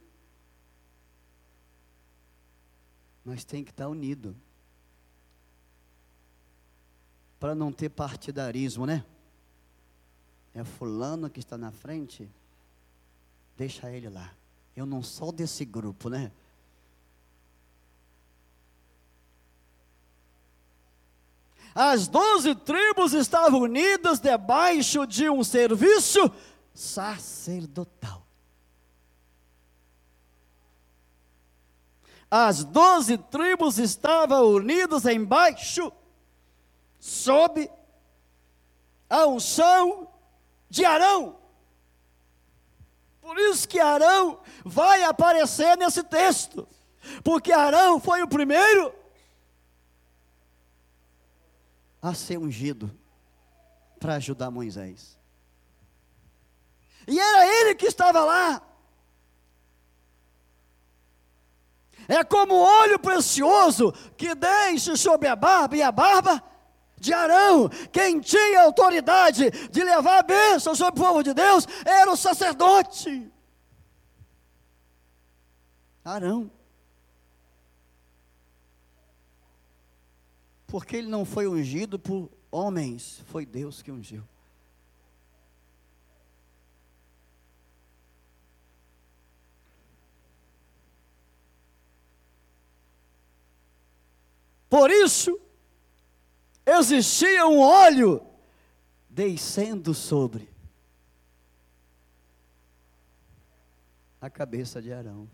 Nós 3.26 3.44
tem 3.44 3.64
que 3.64 3.72
estar 3.72 3.88
unido. 3.88 4.36
Para 7.40 7.56
não 7.56 7.72
ter 7.72 7.90
partidarismo, 7.90 8.86
né? 8.86 9.04
É 10.54 10.64
fulano 10.64 11.30
que 11.30 11.40
está 11.40 11.58
na 11.58 11.72
frente, 11.72 12.30
deixa 13.58 13.90
ele 13.90 14.10
lá. 14.10 14.32
Eu 14.76 14.86
não 14.86 15.02
sou 15.02 15.32
desse 15.32 15.64
grupo, 15.64 16.10
né? 16.10 16.32
As 21.74 22.08
doze 22.08 22.54
tribos 22.54 23.14
estavam 23.14 23.62
unidas 23.62 24.20
debaixo 24.20 25.08
de 25.08 25.30
um 25.30 25.42
serviço 25.42 26.20
sacerdotal. 26.74 28.26
As 32.30 32.64
doze 32.64 33.18
tribos 33.18 33.78
estavam 33.78 34.48
unidas 34.48 35.06
embaixo, 35.06 35.92
sob 37.00 37.70
a 39.10 39.26
unção 39.28 40.11
de 40.72 40.86
Arão. 40.86 41.36
Por 43.22 43.38
isso 43.38 43.68
que 43.68 43.78
Arão 43.78 44.40
vai 44.64 45.04
aparecer 45.04 45.78
nesse 45.78 46.02
texto, 46.02 46.66
porque 47.26 47.52
Arão 47.52 48.00
foi 48.00 48.24
o 48.24 48.28
primeiro 48.28 48.96
a 52.02 52.14
ser 52.14 52.38
ungido 52.38 52.90
para 54.00 54.16
ajudar 54.16 54.50
Moisés. 54.50 55.20
E 57.06 57.20
era 57.20 57.46
ele 57.46 57.76
que 57.76 57.86
estava 57.86 58.24
lá. 58.24 58.62
É 62.08 62.24
como 62.24 62.56
óleo 62.56 62.98
precioso 62.98 63.92
que 64.16 64.34
deixa 64.34 64.96
sobre 64.96 65.28
a 65.28 65.36
barba 65.36 65.76
e 65.76 65.82
a 65.82 65.92
barba 65.92 66.42
de 67.02 67.12
Arão. 67.12 67.68
Quem 67.92 68.20
tinha 68.20 68.62
autoridade 68.62 69.50
de 69.70 69.84
levar 69.84 70.20
a 70.20 70.24
bênção 70.24 70.76
sobre 70.76 71.02
o 71.02 71.04
povo 71.04 71.24
de 71.24 71.34
Deus 71.34 71.68
era 71.84 72.10
o 72.10 72.16
sacerdote. 72.16 73.30
Arão. 76.06 76.50
Porque 80.68 80.96
ele 80.96 81.10
não 81.10 81.26
foi 81.26 81.48
ungido 81.48 82.00
por 82.00 82.30
homens, 82.50 83.22
foi 83.26 83.46
Deus 83.46 83.82
que 83.82 83.92
ungiu. 83.92 84.24
Por 94.70 94.90
isso, 94.90 95.38
existia 96.78 97.46
um 97.48 97.60
óleo 97.60 98.22
descendo 99.10 99.94
sobre 99.94 100.50
a 104.20 104.30
cabeça 104.30 104.82
de 104.82 104.94
Arão. 104.94 105.28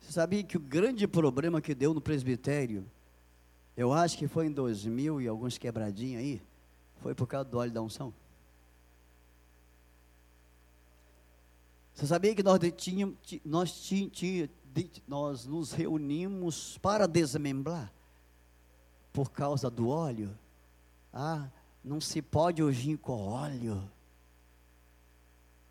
Você 0.00 0.12
sabia 0.12 0.42
que 0.42 0.56
o 0.56 0.60
grande 0.60 1.06
problema 1.06 1.60
que 1.60 1.74
deu 1.74 1.92
no 1.92 2.00
presbitério, 2.00 2.88
eu 3.76 3.92
acho 3.92 4.16
que 4.16 4.26
foi 4.26 4.46
em 4.46 4.52
2000 4.52 5.20
e 5.20 5.28
alguns 5.28 5.58
quebradinhos 5.58 6.22
aí, 6.22 6.42
foi 7.02 7.14
por 7.14 7.26
causa 7.26 7.48
do 7.48 7.58
óleo 7.58 7.72
da 7.72 7.82
unção? 7.82 8.14
Você 11.92 12.06
sabia 12.06 12.34
que 12.34 12.42
nós, 12.42 12.58
tínhamos, 12.76 13.16
nós, 13.44 13.80
tínhamos, 13.80 14.50
nós 15.06 15.46
nos 15.46 15.72
reunimos 15.72 16.78
para 16.78 17.06
desmembrar 17.06 17.95
por 19.16 19.30
causa 19.30 19.70
do 19.70 19.88
óleo? 19.88 20.38
Ah, 21.10 21.48
não 21.82 22.02
se 22.02 22.20
pode 22.20 22.62
ungir 22.62 22.98
com 22.98 23.28
óleo. 23.28 23.90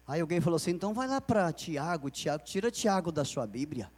Aí 0.08 0.20
alguém 0.20 0.42
falou 0.42 0.58
assim: 0.58 0.72
então 0.72 0.96
vai 0.96 1.08
lá 1.08 1.22
para 1.22 1.54
Tiago, 1.54 2.10
Tiago, 2.10 2.44
tira 2.44 2.72
Tiago 2.72 3.12
da 3.12 3.24
sua 3.24 3.46
Bíblia. 3.46 3.92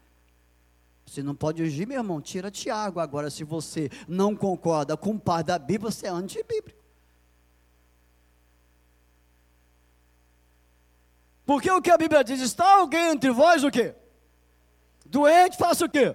Você 1.06 1.24
não 1.24 1.34
pode 1.34 1.64
ungir, 1.64 1.88
meu 1.88 1.98
irmão, 1.98 2.20
tira 2.20 2.52
Tiago. 2.52 3.00
Agora, 3.00 3.30
se 3.30 3.46
você 3.46 3.90
não 4.06 4.36
concorda 4.36 4.98
com 4.98 5.12
o 5.12 5.20
pai 5.20 5.46
da 5.46 5.58
Bíblia, 5.58 5.92
você 5.92 6.08
é 6.08 6.10
antibíblico. 6.10 6.84
Porque 11.46 11.72
o 11.72 11.82
que 11.82 11.90
a 11.90 11.98
Bíblia 11.98 12.22
diz, 12.22 12.42
está 12.42 12.80
alguém 12.80 13.12
entre 13.12 13.32
vós 13.32 13.64
o 13.64 13.72
quê? 13.72 13.96
Doente, 15.06 15.56
faça 15.56 15.86
o 15.86 15.90
quê? 15.90 16.14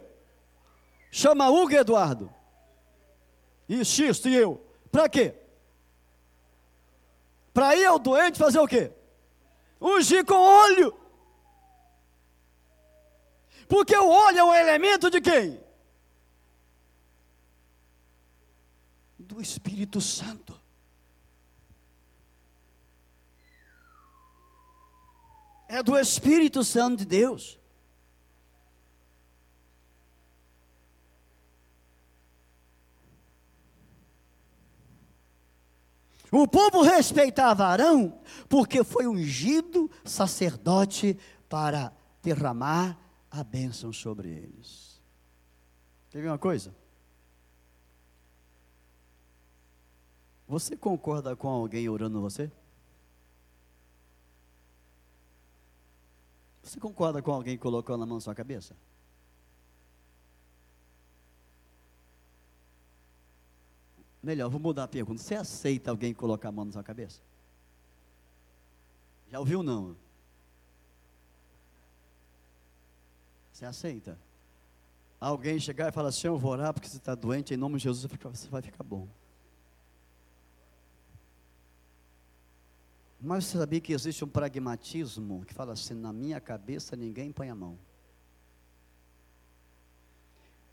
Chama 1.11 1.49
Hugo 1.49 1.73
Eduardo. 1.73 2.42
Xisto 3.85 4.29
e 4.29 4.35
eu. 4.35 4.65
Para 4.91 5.09
quê? 5.09 5.35
Para 7.53 7.77
ir 7.77 7.85
ao 7.85 7.99
doente 7.99 8.39
fazer 8.39 8.59
o 8.59 8.67
quê? 8.67 8.93
Ungir 9.81 10.25
com 10.25 10.35
óleo. 10.35 10.95
Porque 13.69 13.97
o 13.97 14.09
óleo 14.09 14.39
é 14.39 14.45
um 14.45 14.55
elemento 14.55 15.11
de 15.11 15.21
quem? 15.21 15.61
Do 19.19 19.41
Espírito 19.41 20.01
Santo. 20.01 20.61
É 25.69 25.83
do 25.83 25.99
Espírito 25.99 26.63
Santo 26.63 26.99
de 26.99 27.07
Deus. 27.07 27.59
O 36.33 36.49
povo 36.49 36.81
respeitava 36.81 37.67
Arão 37.67 38.19
porque 38.49 38.83
foi 38.83 39.07
ungido 39.07 39.91
sacerdote 40.03 41.19
para 41.47 41.93
derramar 42.23 42.99
a 43.31 43.45
bênção 43.45 43.93
sobre 43.93 44.31
eles. 44.31 44.99
Ver 46.11 46.27
uma 46.27 46.39
coisa? 46.39 46.75
Você 50.49 50.75
concorda 50.75 51.37
com 51.37 51.49
alguém 51.49 51.87
orando 51.91 52.23
você? 52.23 52.51
Você 56.63 56.81
concorda 56.81 57.21
com 57.21 57.31
alguém 57.31 57.59
colocando 57.59 58.05
a 58.05 58.07
mão 58.07 58.17
na 58.17 58.21
sua 58.23 58.35
cabeça? 58.35 58.75
Melhor, 64.23 64.49
vou 64.49 64.61
mudar 64.61 64.85
a 64.85 64.89
pergunta. 64.89 65.21
Você 65.21 65.35
aceita 65.35 65.91
alguém 65.91 66.15
colocar 66.15 66.51
a 66.51 66.53
mão 66.53 66.65
na 66.65 66.73
sua 66.73 66.83
cabeça? 66.83 67.21
Já 69.29 69.41
ouviu 69.41 69.63
não? 69.63 69.97
Você 73.53 73.65
aceita? 73.65 74.19
Alguém 75.19 75.59
chegar 75.59 75.89
e 75.89 75.93
falar 75.93 76.11
assim, 76.11 76.27
eu 76.27 76.39
vou 76.39 76.53
orar 76.53 76.73
porque 76.73 76.89
você 76.89 76.99
está 76.99 77.15
doente, 77.15 77.55
em 77.55 77.57
nome 77.57 77.77
de 77.77 77.85
Jesus 77.85 78.11
você 78.21 78.49
vai 78.49 78.63
ficar 78.63 78.85
bom. 78.85 79.09
Mas 83.21 83.45
você 83.45 83.57
sabia 83.57 83.81
que 83.81 83.93
existe 83.93 84.25
um 84.25 84.29
pragmatismo 84.29 85.45
que 85.45 85.55
fala 85.55 85.73
assim, 85.75 85.95
na 85.95 86.13
minha 86.13 86.41
cabeça 86.41 86.97
ninguém 86.97 87.31
põe 87.33 87.49
a 87.49 87.55
mão. 87.55 87.79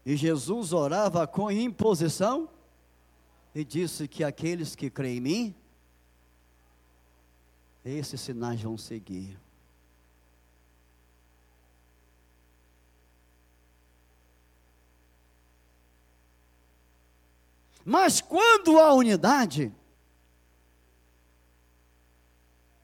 E 0.04 0.16
Jesus 0.16 0.74
orava 0.74 1.28
com 1.28 1.52
imposição 1.52 2.50
e 3.54 3.64
disse 3.64 4.08
que 4.08 4.24
aqueles 4.24 4.76
que 4.76 4.90
creem 4.90 5.18
em 5.18 5.22
mim, 5.22 5.56
esses 7.84 8.22
sinais 8.22 8.62
vão 8.62 8.78
seguir. 8.78 9.40
Mas 17.84 18.22
quando 18.22 18.80
há 18.80 18.94
unidade, 18.94 19.74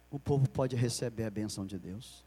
o 0.10 0.18
povo 0.18 0.50
pode 0.50 0.76
receber 0.76 1.26
a 1.26 1.30
benção 1.30 1.66
de 1.66 1.78
Deus. 1.78 2.26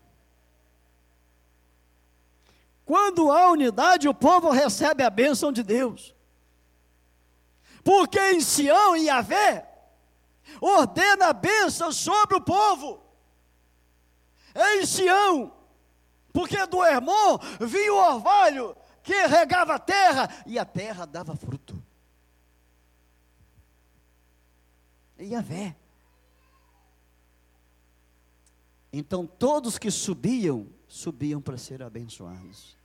Quando 2.84 3.32
há 3.32 3.50
unidade, 3.50 4.08
o 4.08 4.14
povo 4.14 4.50
recebe 4.50 5.02
a 5.02 5.10
bênção 5.10 5.50
de 5.50 5.62
Deus. 5.62 6.14
Porque 7.82 8.18
em 8.32 8.40
Sião 8.40 8.96
e 8.96 9.06
Yahvé 9.06 9.68
ordena 10.60 11.28
a 11.28 11.32
bênção 11.32 11.92
sobre 11.92 12.36
o 12.36 12.40
povo. 12.40 13.02
Em 14.54 14.86
Sião, 14.86 15.52
porque 16.32 16.66
do 16.66 16.84
Hermon 16.84 17.38
vinha 17.60 17.92
o 17.92 18.14
orvalho 18.14 18.76
que 19.02 19.26
regava 19.26 19.74
a 19.74 19.78
terra 19.78 20.28
e 20.46 20.58
a 20.58 20.64
terra 20.64 21.06
dava 21.06 21.34
fruto. 21.34 21.82
Yahvé. 25.20 25.76
Então 28.92 29.26
todos 29.26 29.78
que 29.78 29.90
subiam, 29.90 30.66
subiam 30.86 31.40
para 31.40 31.58
ser 31.58 31.82
abençoados. 31.82 32.77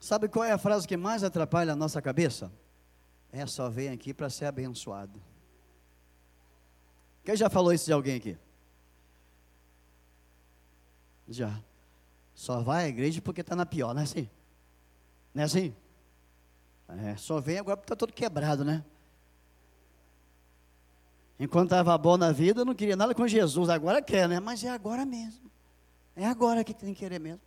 Sabe 0.00 0.28
qual 0.28 0.46
é 0.46 0.50
a 0.50 0.58
frase 0.58 0.88
que 0.88 0.96
mais 0.96 1.22
atrapalha 1.22 1.74
a 1.74 1.76
nossa 1.76 2.00
cabeça? 2.00 2.50
É 3.30 3.46
só 3.46 3.68
vem 3.68 3.90
aqui 3.90 4.14
para 4.14 4.30
ser 4.30 4.46
abençoado. 4.46 5.20
Quem 7.22 7.36
já 7.36 7.50
falou 7.50 7.70
isso 7.70 7.84
de 7.84 7.92
alguém 7.92 8.16
aqui? 8.16 8.38
Já. 11.28 11.62
Só 12.34 12.62
vai 12.62 12.86
à 12.86 12.88
igreja 12.88 13.20
porque 13.20 13.42
está 13.42 13.54
na 13.54 13.66
pior, 13.66 13.92
não 13.92 14.00
é 14.00 14.04
assim? 14.04 14.28
Não 15.34 15.42
é 15.42 15.44
assim? 15.44 15.76
É, 16.88 17.14
só 17.16 17.38
vem 17.38 17.58
agora 17.58 17.76
porque 17.76 17.92
está 17.92 17.94
todo 17.94 18.12
quebrado, 18.12 18.64
né? 18.64 18.82
Enquanto 21.38 21.66
estava 21.66 21.96
bom 21.98 22.16
na 22.16 22.32
vida, 22.32 22.64
não 22.64 22.74
queria 22.74 22.96
nada 22.96 23.14
com 23.14 23.28
Jesus. 23.28 23.68
Agora 23.68 24.02
quer, 24.02 24.28
né? 24.28 24.40
Mas 24.40 24.64
é 24.64 24.70
agora 24.70 25.04
mesmo. 25.04 25.50
É 26.16 26.26
agora 26.26 26.64
que 26.64 26.74
tem 26.74 26.92
que 26.94 27.00
querer 27.00 27.18
mesmo. 27.18 27.40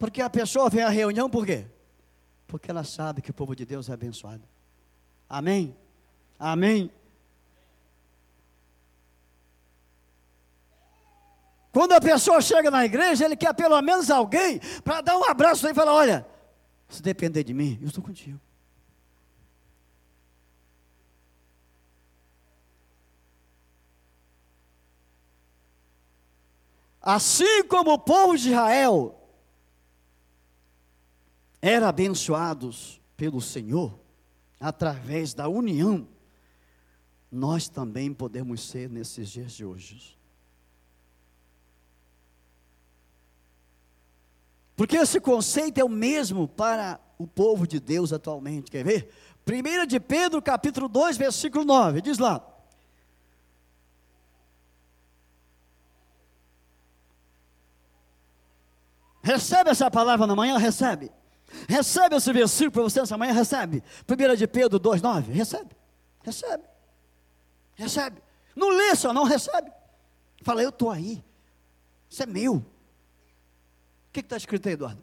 Porque 0.00 0.22
a 0.22 0.30
pessoa 0.30 0.70
vem 0.70 0.82
à 0.82 0.88
reunião 0.88 1.28
por 1.28 1.44
quê? 1.44 1.66
Porque 2.46 2.70
ela 2.70 2.82
sabe 2.84 3.20
que 3.20 3.30
o 3.30 3.34
povo 3.34 3.54
de 3.54 3.66
Deus 3.66 3.90
é 3.90 3.92
abençoado. 3.92 4.42
Amém? 5.28 5.76
Amém? 6.38 6.90
Quando 11.70 11.92
a 11.92 12.00
pessoa 12.00 12.40
chega 12.40 12.70
na 12.70 12.82
igreja, 12.82 13.26
ele 13.26 13.36
quer 13.36 13.52
pelo 13.52 13.80
menos 13.82 14.10
alguém 14.10 14.58
para 14.82 15.02
dar 15.02 15.18
um 15.18 15.24
abraço 15.24 15.68
e 15.68 15.74
falar: 15.74 15.92
Olha, 15.92 16.26
se 16.88 17.02
depender 17.02 17.44
de 17.44 17.52
mim, 17.52 17.78
eu 17.82 17.88
estou 17.88 18.02
contigo. 18.02 18.40
Assim 27.02 27.64
como 27.64 27.92
o 27.92 27.98
povo 27.98 28.34
de 28.38 28.48
Israel 28.48 29.19
era 31.60 31.88
abençoados 31.88 33.00
pelo 33.16 33.40
Senhor 33.40 33.98
através 34.58 35.34
da 35.34 35.48
união, 35.48 36.06
nós 37.30 37.68
também 37.68 38.12
podemos 38.12 38.62
ser 38.68 38.90
nesses 38.90 39.28
dias 39.28 39.52
de 39.52 39.64
hoje. 39.64 40.18
Porque 44.74 44.96
esse 44.96 45.20
conceito 45.20 45.78
é 45.78 45.84
o 45.84 45.88
mesmo 45.88 46.48
para 46.48 46.98
o 47.18 47.26
povo 47.26 47.66
de 47.66 47.78
Deus 47.78 48.12
atualmente. 48.12 48.70
Quer 48.70 48.82
ver? 48.84 49.12
1 49.46 49.86
de 49.86 50.00
Pedro, 50.00 50.40
capítulo 50.40 50.88
2, 50.88 51.18
versículo 51.18 51.64
9, 51.64 52.00
diz 52.00 52.18
lá. 52.18 52.46
Recebe 59.22 59.68
essa 59.68 59.90
palavra 59.90 60.26
na 60.26 60.34
manhã? 60.34 60.56
Recebe. 60.56 61.12
Recebe 61.70 62.16
esse 62.16 62.32
versículo 62.32 62.72
para 62.72 62.82
você 62.82 62.98
essa 62.98 63.16
manhã? 63.16 63.32
Recebe. 63.32 63.80
1 64.08 64.34
de 64.34 64.48
Pedro 64.48 64.76
2, 64.76 65.00
9. 65.00 65.32
Recebe. 65.32 65.70
Recebe. 66.20 66.64
Recebe. 67.76 68.20
Não 68.56 68.70
lê 68.70 68.96
só, 68.96 69.12
não 69.12 69.22
recebe. 69.22 69.70
Fala, 70.42 70.64
eu 70.64 70.70
estou 70.70 70.90
aí. 70.90 71.22
Isso 72.08 72.24
é 72.24 72.26
meu. 72.26 72.56
O 72.56 72.64
que 74.12 74.18
está 74.18 74.36
escrito 74.36 74.66
aí, 74.66 74.74
Eduardo? 74.74 75.00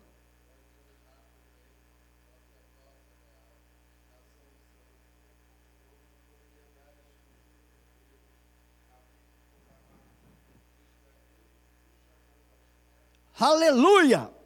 Aleluia! 13.40 14.37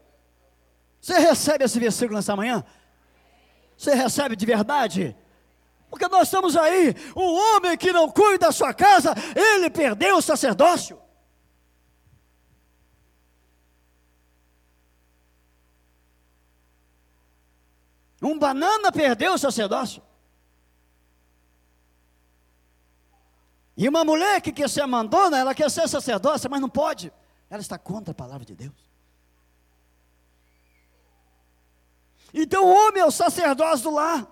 Você 1.01 1.17
recebe 1.17 1.65
esse 1.65 1.79
versículo 1.79 2.15
nessa 2.17 2.35
manhã? 2.35 2.63
Você 3.75 3.95
recebe 3.95 4.35
de 4.35 4.45
verdade? 4.45 5.15
Porque 5.89 6.07
nós 6.07 6.27
estamos 6.27 6.55
aí, 6.55 6.95
um 7.15 7.33
homem 7.33 7.75
que 7.75 7.91
não 7.91 8.09
cuida 8.09 8.45
da 8.45 8.51
sua 8.51 8.73
casa, 8.73 9.13
ele 9.35 9.69
perdeu 9.69 10.17
o 10.17 10.21
sacerdócio. 10.21 11.01
Um 18.21 18.37
banana 18.37 18.91
perdeu 18.91 19.33
o 19.33 19.37
sacerdócio. 19.37 20.03
E 23.75 23.89
uma 23.89 24.05
mulher 24.05 24.39
que 24.41 24.51
quer 24.51 24.69
ser 24.69 24.85
mandona, 24.85 25.39
ela 25.39 25.55
quer 25.55 25.71
ser 25.71 25.89
sacerdócia, 25.89 26.47
mas 26.47 26.61
não 26.61 26.69
pode. 26.69 27.11
Ela 27.49 27.61
está 27.61 27.79
contra 27.79 28.11
a 28.11 28.15
palavra 28.15 28.45
de 28.45 28.53
Deus. 28.55 28.90
Então 32.33 32.65
o 32.65 32.73
homem 32.73 33.01
é 33.01 33.05
o 33.05 33.11
sacerdócio 33.11 33.83
do 33.83 33.95
lar. 33.95 34.27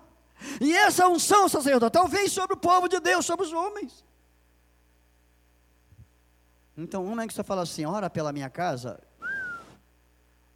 E 0.60 0.74
essa 0.74 1.06
unção 1.06 1.48
sacerdotal 1.48 2.08
vem 2.08 2.28
sobre 2.28 2.54
o 2.54 2.58
povo 2.58 2.88
de 2.88 2.98
Deus, 2.98 3.26
sobre 3.26 3.46
os 3.46 3.52
homens. 3.52 4.04
Então, 6.76 7.04
um 7.04 7.20
é 7.20 7.26
que 7.26 7.34
você 7.34 7.44
fala 7.44 7.62
assim: 7.62 7.84
ora 7.84 8.08
pela 8.08 8.32
minha 8.32 8.48
casa, 8.48 8.98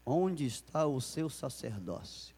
onde 0.07 0.47
está 0.47 0.87
o 0.87 1.01
seu 1.01 1.29
sacerdócio? 1.29 2.35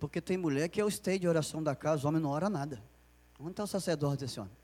Porque 0.00 0.20
tem 0.20 0.36
mulher 0.36 0.68
que 0.68 0.80
é 0.80 0.84
o 0.84 0.90
stay 0.90 1.16
de 1.16 1.28
oração 1.28 1.62
da 1.62 1.76
casa, 1.76 2.04
o 2.04 2.08
homem 2.08 2.20
não 2.20 2.30
ora 2.30 2.50
nada. 2.50 2.82
Onde 3.38 3.52
está 3.52 3.62
o 3.62 3.68
sacerdote 3.68 4.24
desse 4.24 4.40
homem? 4.40 4.61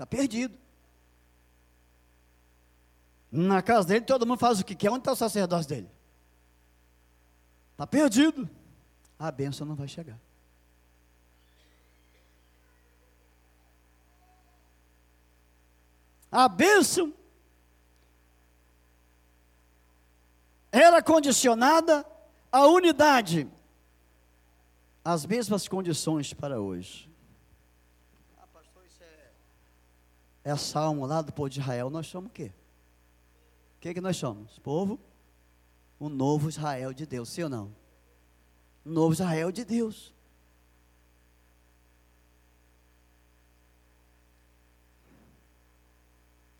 Está 0.00 0.06
perdido. 0.06 0.58
Na 3.30 3.60
casa 3.60 3.86
dele, 3.86 4.00
todo 4.00 4.24
mundo 4.26 4.38
faz 4.38 4.58
o 4.58 4.64
que 4.64 4.74
quer. 4.74 4.88
Onde 4.88 5.00
está 5.00 5.12
o 5.12 5.16
sacerdócio 5.16 5.68
dele? 5.68 5.90
Está 7.72 7.86
perdido. 7.86 8.48
A 9.18 9.30
bênção 9.30 9.66
não 9.66 9.74
vai 9.74 9.86
chegar. 9.86 10.18
A 16.32 16.48
bênção 16.48 17.12
era 20.72 21.02
condicionada 21.02 22.06
à 22.50 22.64
unidade, 22.66 23.46
às 25.04 25.26
mesmas 25.26 25.68
condições 25.68 26.32
para 26.32 26.58
hoje. 26.58 27.10
Ah, 28.38 28.46
pastor, 28.46 28.82
isso 28.86 29.02
é, 29.02 29.30
é 30.44 30.56
salmo 30.56 31.06
lá 31.06 31.22
do 31.22 31.32
povo 31.32 31.50
de 31.50 31.60
Israel. 31.60 31.90
Nós 31.90 32.06
somos 32.06 32.30
o 32.30 32.32
quê? 32.32 32.52
O 33.76 33.80
que, 33.80 33.94
que 33.94 34.00
nós 34.00 34.16
somos? 34.16 34.58
Povo, 34.58 34.98
o 35.98 36.08
novo 36.08 36.48
Israel 36.48 36.92
de 36.92 37.06
Deus, 37.06 37.28
sim 37.28 37.42
ou 37.42 37.48
não? 37.48 37.74
O 38.84 38.90
novo 38.90 39.12
Israel 39.12 39.52
de 39.52 39.64
Deus. 39.64 40.14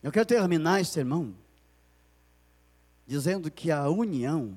Eu 0.02 0.10
quero 0.10 0.26
terminar 0.26 0.80
esse 0.80 0.92
sermão 0.92 1.34
dizendo 3.06 3.50
que 3.50 3.70
a 3.70 3.88
união, 3.88 4.56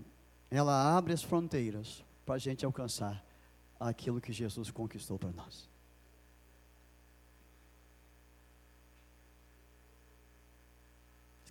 ela 0.50 0.96
abre 0.96 1.12
as 1.12 1.24
fronteiras 1.24 2.04
para 2.26 2.36
a 2.36 2.38
gente 2.38 2.64
alcançar 2.64 3.26
aquilo 3.80 4.22
que 4.22 4.32
Jesus 4.32 4.70
conquistou 4.70 5.18
para 5.18 5.32
nós. 5.32 5.73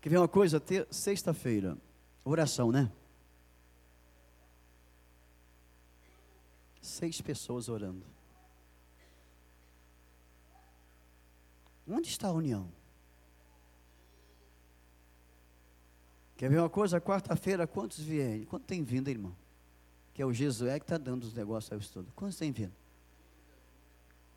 Quer 0.02 0.08
ver 0.10 0.18
uma 0.18 0.26
coisa? 0.26 0.60
Sexta-feira, 0.90 1.78
oração, 2.24 2.72
né? 2.72 2.90
Seis 6.80 7.20
pessoas 7.20 7.68
orando. 7.68 8.04
Onde 11.86 12.08
está 12.08 12.26
a 12.26 12.32
união? 12.32 12.68
Quer 16.36 16.50
ver 16.50 16.58
uma 16.58 16.68
coisa? 16.68 17.00
Quarta-feira, 17.00 17.64
quantos 17.68 18.00
vierem? 18.00 18.44
Quanto 18.44 18.64
tem 18.64 18.82
vindo, 18.82 19.08
irmão? 19.08 19.36
Que 20.12 20.20
é 20.20 20.26
o 20.26 20.32
Jesué 20.32 20.80
que 20.80 20.84
está 20.84 20.98
dando 20.98 21.22
os 21.22 21.32
negócios 21.32 21.72
aí 21.72 21.92
todos. 21.92 22.12
Quantos 22.12 22.36
tem 22.36 22.50
vindo? 22.50 22.74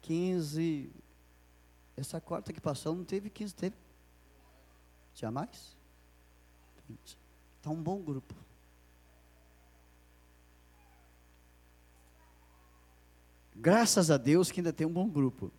15. 0.04 0.92
Essa 1.98 2.22
quarta 2.22 2.54
que 2.54 2.62
passou 2.62 2.94
não 2.94 3.04
teve 3.04 3.32
15, 3.32 3.56
teve? 3.56 3.85
Tinha 5.16 5.32
mais? 5.32 5.76
Está 7.58 7.70
um 7.72 7.82
bom 7.82 8.00
grupo. 8.02 8.36
Graças 13.56 14.12
a 14.12 14.18
Deus 14.18 14.52
que 14.52 14.60
ainda 14.60 14.74
tem 14.74 14.86
um 14.86 14.92
bom 14.92 15.10
grupo. 15.10 15.52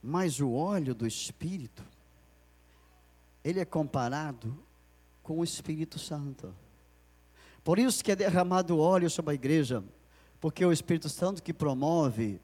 Mas 0.00 0.40
o 0.40 0.52
óleo 0.52 0.94
do 0.94 1.06
Espírito, 1.06 1.84
ele 3.42 3.58
é 3.58 3.64
comparado 3.64 4.56
com 5.22 5.40
o 5.40 5.44
Espírito 5.44 5.98
Santo. 5.98 6.54
Por 7.64 7.78
isso 7.78 8.04
que 8.04 8.12
é 8.12 8.16
derramado 8.16 8.78
óleo 8.78 9.10
sobre 9.10 9.32
a 9.32 9.34
igreja, 9.34 9.82
porque 10.40 10.62
é 10.62 10.66
o 10.66 10.72
Espírito 10.72 11.08
Santo 11.08 11.42
que 11.42 11.52
promove 11.52 12.40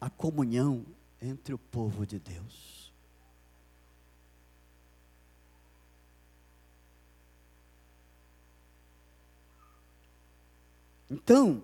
a 0.00 0.10
comunhão 0.10 0.84
entre 1.20 1.54
o 1.54 1.58
povo 1.58 2.04
de 2.04 2.18
Deus. 2.18 2.73
Então, 11.14 11.62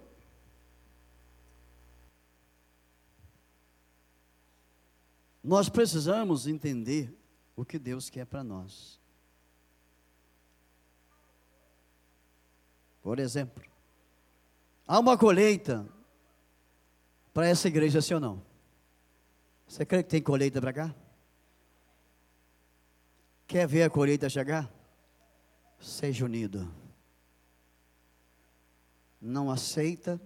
nós 5.43 5.69
precisamos 5.69 6.47
entender 6.47 7.13
o 7.57 7.65
que 7.65 7.77
Deus 7.77 8.09
quer 8.09 8.27
para 8.27 8.45
nós. 8.45 9.01
Por 13.03 13.19
exemplo, 13.19 13.65
há 14.87 15.01
uma 15.01 15.19
colheita 15.19 15.85
para 17.35 17.49
essa 17.49 17.67
igreja, 17.67 18.01
sim 18.01 18.15
ou 18.15 18.21
não? 18.21 18.43
Você 19.67 19.85
crê 19.85 20.05
que 20.05 20.11
tem 20.11 20.23
colheita 20.23 20.61
para 20.61 20.73
cá? 20.73 20.95
Quer 23.49 23.67
ver 23.67 23.83
a 23.83 23.91
colheita 23.91 24.29
chegar? 24.29 24.73
Seja 25.81 26.25
unido. 26.25 26.80
Não 29.21 29.51
aceita 29.51 30.21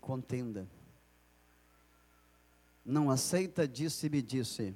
contenda. 0.00 0.66
Não 2.84 3.10
aceita 3.10 3.66
disse-me 3.66 4.22
disse. 4.22 4.74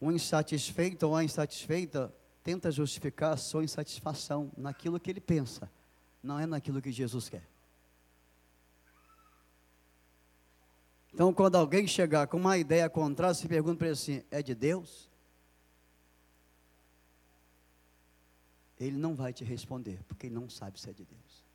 Um 0.00 0.12
insatisfeito 0.12 1.04
ou 1.06 1.12
uma 1.12 1.24
insatisfeita 1.24 2.14
tenta 2.44 2.70
justificar 2.70 3.32
a 3.32 3.36
sua 3.36 3.64
insatisfação 3.64 4.52
naquilo 4.56 5.00
que 5.00 5.10
ele 5.10 5.20
pensa, 5.20 5.68
não 6.22 6.38
é 6.38 6.46
naquilo 6.46 6.80
que 6.80 6.92
Jesus 6.92 7.28
quer. 7.28 7.42
Então, 11.12 11.32
quando 11.32 11.56
alguém 11.56 11.88
chegar 11.88 12.28
com 12.28 12.36
uma 12.36 12.56
ideia 12.56 12.88
contrária, 12.88 13.34
se 13.34 13.48
pergunta 13.48 13.78
para 13.78 13.86
ele 13.88 13.94
assim: 13.94 14.22
é 14.30 14.42
de 14.42 14.54
Deus? 14.54 15.10
Ele 18.78 18.96
não 18.96 19.14
vai 19.14 19.32
te 19.32 19.44
responder, 19.44 20.02
porque 20.06 20.26
ele 20.26 20.34
não 20.34 20.50
sabe 20.50 20.78
se 20.80 20.90
é 20.90 20.92
de 20.92 21.04
Deus. 21.04 21.46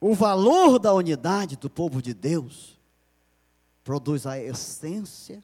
O 0.00 0.14
valor 0.14 0.78
da 0.78 0.92
unidade 0.92 1.56
do 1.56 1.68
povo 1.68 2.00
de 2.00 2.14
Deus 2.14 2.78
produz 3.82 4.26
a 4.26 4.38
essência 4.38 5.42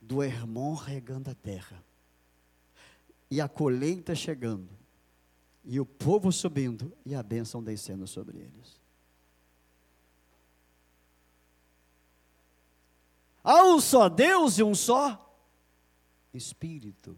do 0.00 0.22
irmão 0.22 0.74
regando 0.74 1.30
a 1.30 1.34
terra. 1.34 1.84
E 3.30 3.40
a 3.40 3.48
colheita 3.48 4.14
chegando, 4.14 4.68
e 5.64 5.78
o 5.78 5.86
povo 5.86 6.32
subindo 6.32 6.92
e 7.04 7.14
a 7.14 7.22
bênção 7.22 7.62
descendo 7.62 8.06
sobre 8.06 8.38
eles. 8.38 8.79
Há 13.42 13.64
um 13.64 13.80
só 13.80 14.08
Deus 14.08 14.58
e 14.58 14.62
um 14.62 14.74
só 14.74 15.26
Espírito. 16.32 17.16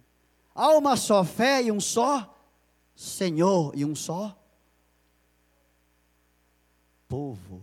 Há 0.55 0.71
uma 0.77 0.97
só 0.97 1.25
fé 1.25 1.63
e 1.63 1.73
um 1.73 1.81
só 1.81 2.35
Senhor 2.95 3.73
e 3.75 3.85
um 3.85 3.95
só 3.95 4.39
povo. 7.09 7.63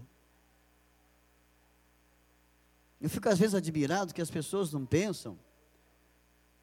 Eu 3.01 3.09
fico 3.09 3.29
às 3.29 3.39
vezes 3.39 3.55
admirado 3.55 4.13
que 4.13 4.21
as 4.21 4.29
pessoas 4.29 4.71
não 4.73 4.85
pensam 4.85 5.39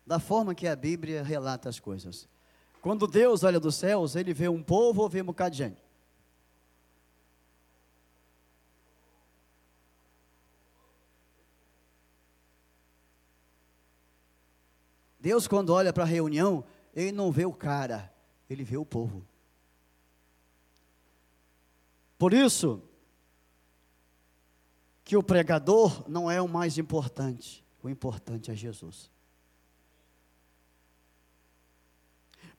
da 0.06 0.20
forma 0.20 0.54
que 0.54 0.68
a 0.68 0.76
Bíblia 0.76 1.22
relata 1.22 1.68
as 1.68 1.80
coisas. 1.80 2.28
Quando 2.80 3.06
Deus 3.06 3.42
olha 3.42 3.58
dos 3.58 3.74
céus, 3.74 4.14
ele 4.14 4.32
vê 4.32 4.48
um 4.48 4.62
povo 4.62 5.02
ou 5.02 5.08
vê 5.08 5.22
um 5.22 5.26
bocado 5.26 5.50
de 5.50 5.58
gente? 5.58 5.85
Deus, 15.26 15.48
quando 15.48 15.70
olha 15.70 15.92
para 15.92 16.04
a 16.04 16.06
reunião, 16.06 16.64
ele 16.94 17.10
não 17.10 17.32
vê 17.32 17.44
o 17.44 17.52
cara, 17.52 18.14
ele 18.48 18.62
vê 18.62 18.76
o 18.76 18.86
povo. 18.86 19.26
Por 22.16 22.32
isso, 22.32 22.80
que 25.04 25.16
o 25.16 25.24
pregador 25.24 26.08
não 26.08 26.30
é 26.30 26.40
o 26.40 26.46
mais 26.46 26.78
importante, 26.78 27.66
o 27.82 27.88
importante 27.88 28.52
é 28.52 28.54
Jesus. 28.54 29.10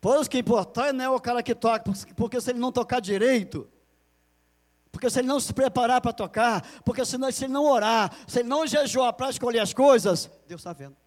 Pois 0.01 0.28
que 0.28 0.38
importante 0.38 0.91
não 0.91 1.05
é 1.05 1.09
o 1.09 1.22
cara 1.22 1.41
que 1.41 1.55
toca, 1.55 1.89
porque 2.18 2.41
se 2.41 2.49
ele 2.49 2.59
não 2.59 2.74
tocar 2.74 2.99
direito, 2.99 3.65
porque 4.91 5.09
se 5.09 5.20
ele 5.20 5.30
não 5.30 5.39
se 5.39 5.53
preparar 5.53 6.01
para 6.01 6.11
tocar, 6.11 6.82
porque 6.84 7.05
se, 7.05 7.18
não, 7.18 7.32
se 7.32 7.45
ele 7.45 7.53
não 7.53 7.63
orar, 7.63 8.13
se 8.28 8.39
ele 8.39 8.49
não 8.49 8.68
jejuar 8.68 9.13
para 9.13 9.30
escolher 9.30 9.59
as 9.59 9.74
coisas, 9.74 10.30
Deus 10.45 10.59
está 10.59 10.74
vendo. 10.74 11.07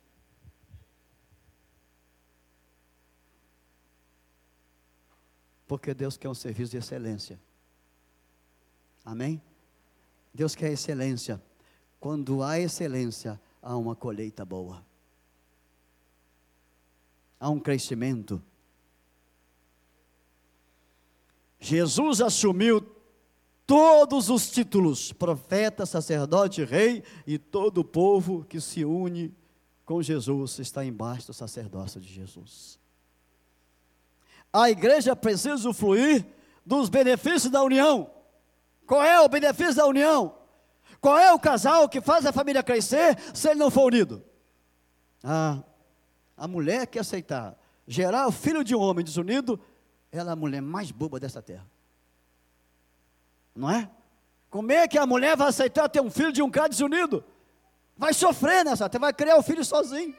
Porque 5.70 5.94
Deus 5.94 6.16
quer 6.16 6.28
um 6.28 6.34
serviço 6.34 6.72
de 6.72 6.78
excelência. 6.78 7.40
Amém? 9.04 9.40
Deus 10.34 10.56
quer 10.56 10.72
excelência. 10.72 11.40
Quando 12.00 12.42
há 12.42 12.58
excelência, 12.58 13.40
há 13.62 13.76
uma 13.76 13.94
colheita 13.94 14.44
boa. 14.44 14.84
Há 17.38 17.48
um 17.50 17.60
crescimento. 17.60 18.42
Jesus 21.60 22.20
assumiu 22.20 22.80
todos 23.64 24.28
os 24.28 24.50
títulos: 24.50 25.12
profeta, 25.12 25.86
sacerdote, 25.86 26.64
rei, 26.64 27.04
e 27.24 27.38
todo 27.38 27.78
o 27.78 27.84
povo 27.84 28.44
que 28.44 28.60
se 28.60 28.84
une 28.84 29.32
com 29.84 30.02
Jesus 30.02 30.58
está 30.58 30.84
embaixo 30.84 31.28
do 31.28 31.32
sacerdócio 31.32 32.00
de 32.00 32.12
Jesus. 32.12 32.79
A 34.52 34.70
igreja 34.70 35.14
precisa 35.14 35.72
fluir 35.72 36.26
dos 36.64 36.88
benefícios 36.88 37.50
da 37.50 37.62
união. 37.62 38.10
Qual 38.86 39.02
é 39.02 39.20
o 39.20 39.28
benefício 39.28 39.76
da 39.76 39.86
união? 39.86 40.34
Qual 41.00 41.18
é 41.18 41.32
o 41.32 41.38
casal 41.38 41.88
que 41.88 42.00
faz 42.00 42.26
a 42.26 42.32
família 42.32 42.62
crescer 42.62 43.16
se 43.32 43.48
ele 43.48 43.58
não 43.58 43.70
for 43.70 43.84
unido? 43.86 44.24
Ah, 45.22 45.62
a 46.36 46.48
mulher 46.48 46.86
que 46.86 46.98
aceitar 46.98 47.56
gerar 47.86 48.26
o 48.28 48.32
filho 48.32 48.62
de 48.62 48.74
um 48.74 48.80
homem 48.80 49.04
desunido 49.04 49.60
ela 50.12 50.30
é 50.30 50.32
a 50.32 50.36
mulher 50.36 50.60
mais 50.60 50.90
boba 50.90 51.20
dessa 51.20 51.40
terra. 51.40 51.66
Não 53.54 53.70
é? 53.70 53.88
Como 54.48 54.72
é 54.72 54.88
que 54.88 54.98
a 54.98 55.06
mulher 55.06 55.36
vai 55.36 55.48
aceitar 55.48 55.88
ter 55.88 56.00
um 56.00 56.10
filho 56.10 56.32
de 56.32 56.42
um 56.42 56.50
cara 56.50 56.68
desunido? 56.68 57.24
Vai 57.96 58.12
sofrer 58.12 58.64
nessa 58.64 58.88
terra, 58.88 59.02
vai 59.02 59.12
criar 59.12 59.36
o 59.36 59.42
filho 59.42 59.64
sozinho. 59.64 60.14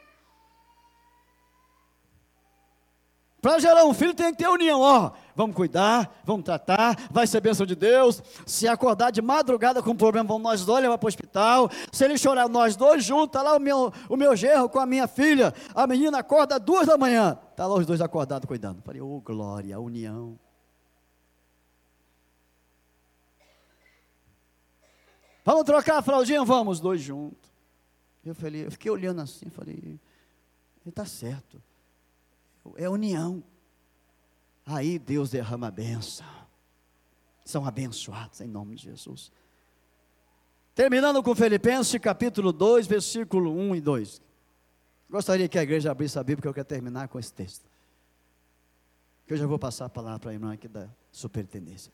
Para 3.42 3.58
gerar 3.58 3.84
um 3.84 3.92
filho 3.92 4.14
tem 4.14 4.30
que 4.30 4.38
ter 4.38 4.48
união, 4.48 4.80
ó. 4.80 5.10
Vamos 5.34 5.56
cuidar, 5.56 6.22
vamos 6.24 6.44
tratar, 6.44 6.96
vai 7.10 7.26
ser 7.26 7.40
bênção 7.40 7.66
de 7.66 7.74
Deus. 7.74 8.22
Se 8.46 8.68
acordar 8.68 9.10
de 9.10 9.20
madrugada 9.20 9.82
com 9.82 9.90
um 9.90 9.96
problema, 9.96 10.28
vamos 10.28 10.44
nós 10.44 10.64
dois 10.64 10.80
levar 10.80 10.96
para 10.96 11.06
o 11.06 11.08
hospital. 11.08 11.68
Se 11.90 12.04
ele 12.04 12.16
chorar, 12.16 12.48
nós 12.48 12.76
dois 12.76 13.04
juntos, 13.04 13.26
está 13.26 13.42
lá 13.42 13.56
o 13.56 13.58
meu, 13.58 13.92
o 14.08 14.16
meu 14.16 14.36
gerro 14.36 14.68
com 14.68 14.78
a 14.78 14.86
minha 14.86 15.08
filha. 15.08 15.52
A 15.74 15.88
menina 15.88 16.20
acorda 16.20 16.56
duas 16.56 16.86
da 16.86 16.96
manhã. 16.96 17.36
Está 17.50 17.66
lá 17.66 17.74
os 17.74 17.84
dois 17.84 18.00
acordados 18.00 18.46
cuidando. 18.46 18.80
Falei, 18.80 19.02
ô 19.02 19.16
oh, 19.16 19.20
glória, 19.20 19.80
união. 19.80 20.38
Vamos 25.44 25.64
trocar 25.64 25.98
a 25.98 26.02
fraldinha? 26.02 26.44
Vamos, 26.44 26.78
dois 26.78 27.00
juntos. 27.00 27.50
Eu 28.24 28.36
falei, 28.36 28.66
eu 28.66 28.70
fiquei 28.70 28.88
olhando 28.88 29.20
assim, 29.20 29.50
falei, 29.50 29.74
ele 29.74 30.00
está 30.86 31.04
certo 31.04 31.60
é 32.76 32.88
união. 32.88 33.42
Aí 34.64 34.98
Deus 34.98 35.30
derrama 35.30 35.68
a 35.68 35.70
benção. 35.70 36.26
São 37.44 37.66
abençoados 37.66 38.40
em 38.40 38.46
nome 38.46 38.76
de 38.76 38.84
Jesus. 38.84 39.32
Terminando 40.74 41.22
com 41.22 41.34
Filipenses 41.34 42.00
capítulo 42.00 42.52
2, 42.52 42.86
versículo 42.86 43.52
1 43.52 43.76
e 43.76 43.80
2. 43.80 44.22
Gostaria 45.10 45.48
que 45.48 45.58
a 45.58 45.62
igreja 45.62 45.90
abrisse 45.90 46.18
a 46.18 46.22
Bíblia, 46.22 46.36
porque 46.36 46.48
eu 46.48 46.54
quero 46.54 46.66
terminar 46.66 47.08
com 47.08 47.18
esse 47.18 47.32
texto. 47.32 47.68
Que 49.26 49.34
eu 49.34 49.36
já 49.36 49.46
vou 49.46 49.58
passar 49.58 49.84
a 49.84 49.88
palavra 49.90 50.18
para 50.18 50.30
a 50.30 50.32
irmã 50.32 50.54
aqui 50.54 50.68
da 50.68 50.88
superintendência. 51.10 51.92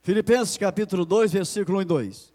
Filipenses 0.00 0.56
capítulo 0.56 1.04
2, 1.04 1.32
versículo 1.32 1.78
1 1.78 1.82
e 1.82 1.84
2. 1.84 2.31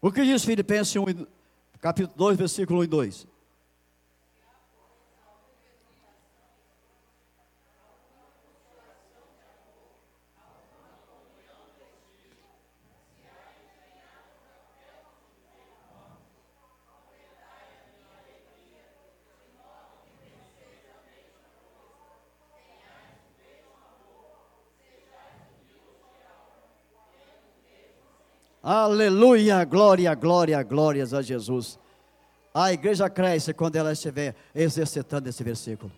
O 0.00 0.12
que 0.12 0.22
diz 0.22 0.44
Filipenses 0.44 0.94
1, 0.94 1.26
capítulo 1.80 2.14
2, 2.16 2.36
versículo 2.38 2.80
1 2.80 2.84
e 2.84 2.86
2? 2.86 3.26
Aleluia, 28.70 29.64
glória, 29.64 30.14
glória, 30.14 30.62
glórias 30.62 31.14
a 31.14 31.22
Jesus. 31.22 31.78
A 32.52 32.70
igreja 32.70 33.08
cresce 33.08 33.54
quando 33.54 33.76
ela 33.76 33.94
estiver 33.94 34.36
exercitando 34.54 35.26
esse 35.26 35.42
versículo. 35.42 35.90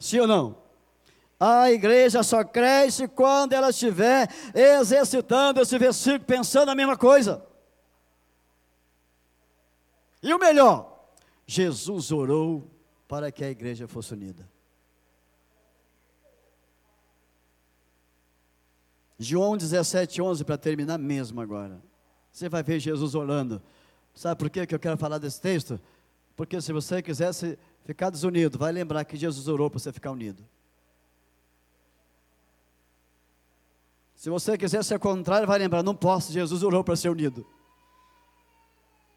Sim 0.00 0.18
ou 0.18 0.26
não? 0.26 0.56
A 1.38 1.70
igreja 1.70 2.24
só 2.24 2.42
cresce 2.42 3.06
quando 3.06 3.52
ela 3.52 3.70
estiver 3.70 4.28
exercitando 4.52 5.60
esse 5.60 5.78
versículo, 5.78 6.24
pensando 6.24 6.72
a 6.72 6.74
mesma 6.74 6.96
coisa. 6.96 7.46
E 10.20 10.34
o 10.34 10.38
melhor, 10.40 11.12
Jesus 11.46 12.10
orou 12.10 12.68
para 13.06 13.30
que 13.30 13.44
a 13.44 13.50
igreja 13.50 13.86
fosse 13.86 14.14
unida. 14.14 14.50
João 19.22 19.56
17, 19.56 20.20
11, 20.20 20.44
para 20.44 20.58
terminar 20.58 20.98
mesmo 20.98 21.40
agora. 21.40 21.80
Você 22.30 22.48
vai 22.48 22.62
ver 22.62 22.80
Jesus 22.80 23.14
orando. 23.14 23.62
Sabe 24.14 24.38
por 24.38 24.50
que 24.50 24.74
eu 24.74 24.78
quero 24.78 24.98
falar 24.98 25.18
desse 25.18 25.40
texto? 25.40 25.80
Porque 26.36 26.60
se 26.60 26.72
você 26.72 27.02
quisesse 27.02 27.58
ficar 27.84 28.10
desunido, 28.10 28.58
vai 28.58 28.72
lembrar 28.72 29.04
que 29.04 29.16
Jesus 29.16 29.48
orou 29.48 29.70
para 29.70 29.78
você 29.78 29.92
ficar 29.92 30.10
unido. 30.10 30.44
Se 34.14 34.30
você 34.30 34.56
quiser 34.56 34.84
ser 34.84 34.98
contrário, 34.98 35.48
vai 35.48 35.58
lembrar, 35.58 35.82
não 35.82 35.96
posso, 35.96 36.32
Jesus 36.32 36.62
orou 36.62 36.84
para 36.84 36.94
ser 36.94 37.08
unido. 37.08 37.44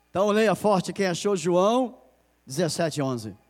Então 0.10 0.30
leia 0.30 0.56
forte 0.56 0.92
quem 0.92 1.06
achou 1.06 1.36
João 1.36 1.98
17, 2.48 3.02
11. 3.02 3.45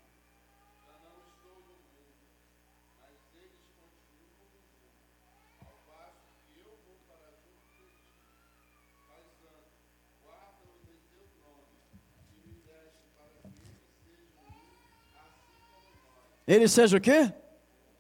Ele 16.48 16.68
seja 16.68 16.98
o 16.98 17.02
quê? 17.02 17.34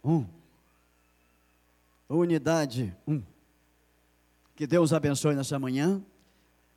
Um. 0.04 0.26
Unidade, 2.08 2.96
um. 3.08 3.22
Que 4.56 4.68
Deus 4.68 4.93
abençoe 4.93 5.36
nessa 5.36 5.58
manhã. 5.58 6.02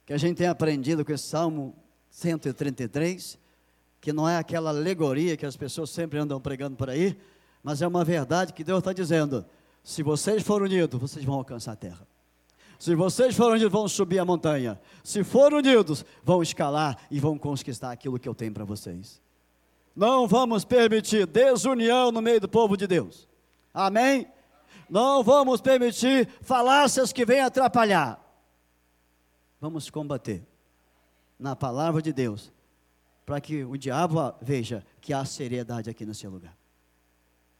Que 0.06 0.12
a 0.12 0.18
gente 0.18 0.38
tenha 0.38 0.50
aprendido 0.50 1.04
com 1.04 1.12
esse 1.12 1.24
Salmo 1.24 1.76
133, 2.10 3.38
que 4.00 4.12
não 4.12 4.28
é 4.28 4.38
aquela 4.38 4.70
alegoria 4.70 5.36
que 5.36 5.44
as 5.44 5.56
pessoas 5.56 5.90
sempre 5.90 6.18
andam 6.18 6.40
pregando 6.40 6.76
por 6.76 6.88
aí, 6.88 7.18
mas 7.62 7.82
é 7.82 7.86
uma 7.86 8.04
verdade 8.04 8.52
que 8.52 8.64
Deus 8.64 8.78
está 8.78 8.92
dizendo: 8.92 9.44
se 9.84 10.02
vocês 10.02 10.42
forem 10.42 10.66
unidos, 10.66 10.98
vocês 11.00 11.24
vão 11.24 11.34
alcançar 11.34 11.72
a 11.72 11.76
terra. 11.76 12.06
Se 12.78 12.94
vocês 12.94 13.34
forem 13.34 13.54
unidos, 13.54 13.72
vão 13.72 13.88
subir 13.88 14.18
a 14.18 14.24
montanha. 14.24 14.80
Se 15.02 15.24
forem 15.24 15.58
unidos, 15.58 16.04
vão 16.22 16.42
escalar 16.42 16.96
e 17.10 17.18
vão 17.18 17.36
conquistar 17.36 17.90
aquilo 17.90 18.18
que 18.18 18.28
eu 18.28 18.34
tenho 18.34 18.52
para 18.52 18.64
vocês. 18.64 19.20
Não 19.98 20.28
vamos 20.28 20.64
permitir 20.64 21.26
desunião 21.26 22.12
no 22.12 22.22
meio 22.22 22.40
do 22.40 22.48
povo 22.48 22.76
de 22.76 22.86
Deus. 22.86 23.26
Amém? 23.74 24.30
Não 24.88 25.24
vamos 25.24 25.60
permitir 25.60 26.28
falácias 26.40 27.12
que 27.12 27.26
venham 27.26 27.48
atrapalhar. 27.48 28.24
Vamos 29.60 29.90
combater 29.90 30.46
na 31.36 31.56
palavra 31.56 32.00
de 32.00 32.12
Deus, 32.12 32.52
para 33.26 33.40
que 33.40 33.64
o 33.64 33.76
diabo 33.76 34.32
veja 34.40 34.86
que 35.00 35.12
há 35.12 35.24
seriedade 35.24 35.90
aqui 35.90 36.06
nesse 36.06 36.28
lugar. 36.28 36.56